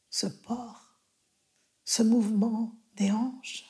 [0.09, 0.99] ce port,
[1.85, 3.63] ce mouvement des hanches,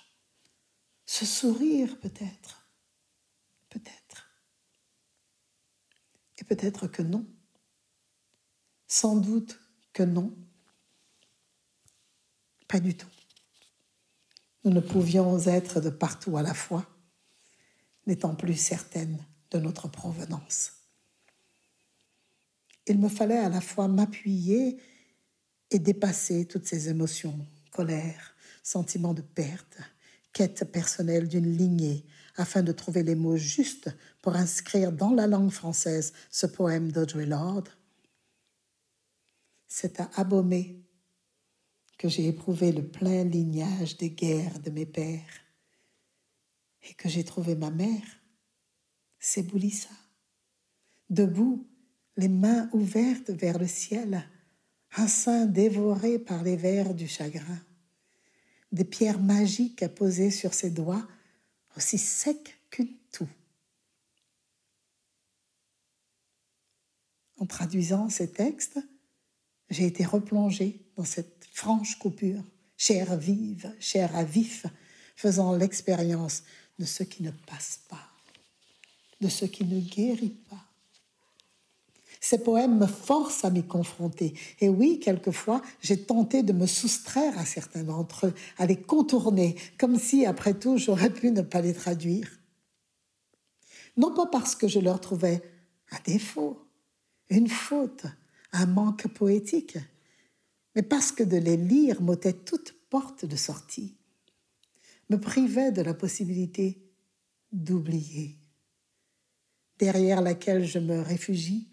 [1.06, 2.68] ce sourire peut-être,
[3.70, 4.32] peut-être.
[6.38, 7.28] Et peut-être que non,
[8.88, 9.60] sans doute
[9.94, 10.36] que non,
[12.68, 13.08] pas du tout.
[14.64, 16.86] Nous ne pouvions être de partout à la fois,
[18.08, 20.78] n'étant plus certaines de notre provenance
[22.88, 24.78] il me fallait à la fois m'appuyer
[25.72, 27.38] et dépasser toutes ces émotions,
[27.72, 29.78] colère, sentiment de perte,
[30.34, 32.06] quête personnelle d'une lignée,
[32.38, 33.90] afin de trouver les mots justes
[34.22, 37.70] pour inscrire dans la langue française ce poème d'Audrey Lorde.
[39.68, 40.80] C'est à Abomey
[41.98, 45.24] que j'ai éprouvé le plein lignage des guerres de mes pères
[46.84, 48.04] et que j'ai trouvé ma mère,
[49.44, 49.90] Boulissa,
[51.10, 51.68] debout
[52.16, 54.28] les mains ouvertes vers le ciel,
[54.96, 57.62] un sein dévoré par les vers du chagrin,
[58.72, 61.08] des pierres magiques à poser sur ses doigts,
[61.76, 63.30] aussi secs qu'une toux.
[67.38, 68.80] En traduisant ces textes,
[69.70, 72.44] j'ai été replongée dans cette franche coupure,
[72.78, 74.66] chair vive, chair à vif,
[75.16, 76.44] faisant l'expérience
[76.80, 78.10] de ce qui ne passe pas,
[79.22, 80.64] de ce qui ne guérit pas.
[82.20, 84.34] Ces poèmes me forcent à m'y confronter.
[84.60, 89.56] Et oui, quelquefois, j'ai tenté de me soustraire à certains d'entre eux, à les contourner,
[89.78, 92.30] comme si, après tout, j'aurais pu ne pas les traduire.
[93.98, 95.42] Non pas parce que je leur trouvais
[95.92, 96.60] un défaut,
[97.30, 98.06] une faute,
[98.52, 99.78] un manque poétique,
[100.76, 103.96] mais parce que de les lire m'ôtait toute porte de sortie,
[105.10, 106.82] me privait de la possibilité
[107.52, 108.38] d'oublier,
[109.80, 111.70] derrière laquelle je me réfugie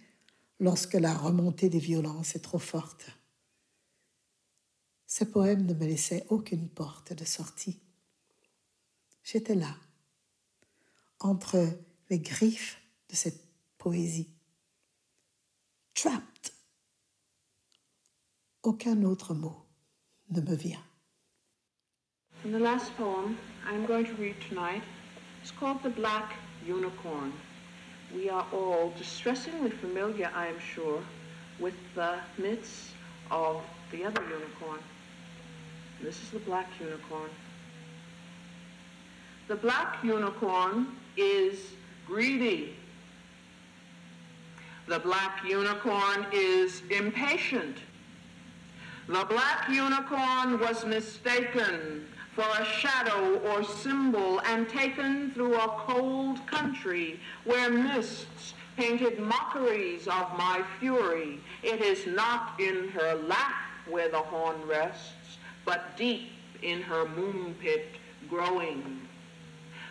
[0.61, 3.07] lorsque la remontée des violences est trop forte.
[5.07, 7.81] Ces poèmes ne me laissaient aucune porte de sortie.
[9.23, 9.77] J'étais là,
[11.21, 11.69] entre
[12.11, 13.45] les griffes de cette
[13.79, 14.31] poésie.
[15.95, 16.53] Trapped.
[18.63, 19.65] Aucun autre mot
[20.31, 20.85] ne me vient.
[22.45, 24.83] And the last poem I'm going to read tonight
[25.43, 26.35] is called The Black
[26.67, 27.33] Unicorn.
[28.15, 31.03] We are all distressingly familiar, I am sure,
[31.59, 32.93] with the myths
[33.31, 34.79] of the other unicorn.
[36.03, 37.31] This is the black unicorn.
[39.49, 41.59] The black unicorn is
[42.07, 42.77] greedy.
[44.87, 47.79] The black unicorn is impatient.
[49.07, 56.45] The black unicorn was mistaken for a shadow or symbol and taken through a cold
[56.47, 61.39] country where mists painted mockeries of my fury.
[61.63, 63.55] It is not in her lap
[63.89, 66.31] where the horn rests, but deep
[66.63, 67.87] in her moon pit
[68.29, 69.01] growing.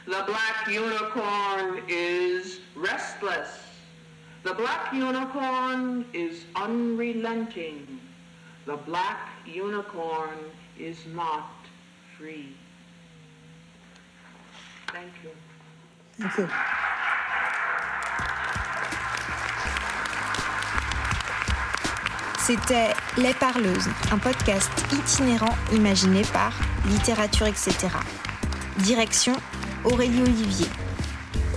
[0.06, 3.48] The black unicorn is restless.
[4.44, 8.02] The black unicorn is unrelenting.
[8.66, 10.39] The black unicorn
[10.78, 11.62] is not
[12.24, 12.55] free.
[14.88, 15.32] Thank you.
[16.17, 16.47] Thank you.
[22.39, 26.53] C'était Les Parleuses, un podcast itinérant imaginé par
[26.88, 27.88] Littérature, etc.
[28.80, 29.34] Direction
[29.86, 30.67] Aurélie Olivier.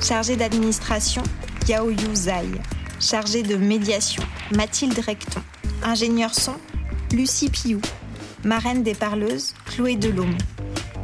[0.00, 1.22] Chargée d'administration,
[1.68, 2.46] Yao Yu Zai.
[3.00, 5.42] Chargée de médiation, Mathilde Recton.
[5.82, 6.56] Ingénieur son,
[7.12, 7.80] Lucie Piou.
[8.44, 10.36] Marraine des Parleuses, Chloé Delhomme.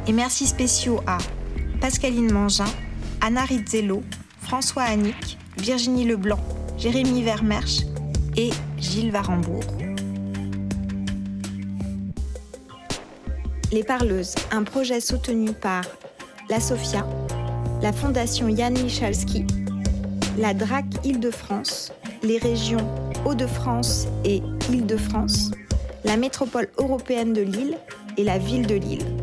[0.05, 1.17] Et merci spéciaux à
[1.79, 2.65] Pascaline Mangin,
[3.21, 4.03] Anna Rizzello,
[4.41, 6.39] François Annick, Virginie Leblanc,
[6.77, 7.83] Jérémy Vermersch
[8.35, 9.63] et Gilles Varembourg.
[13.71, 15.83] Les Parleuses, un projet soutenu par
[16.49, 17.07] la SOFIA,
[17.81, 19.45] la Fondation Yann Michalski,
[20.37, 21.93] la DRAC Île-de-France,
[22.23, 22.85] les régions
[23.25, 25.51] Hauts-de-France et Île-de-France,
[26.03, 27.77] la métropole européenne de Lille
[28.17, 29.22] et la ville de Lille.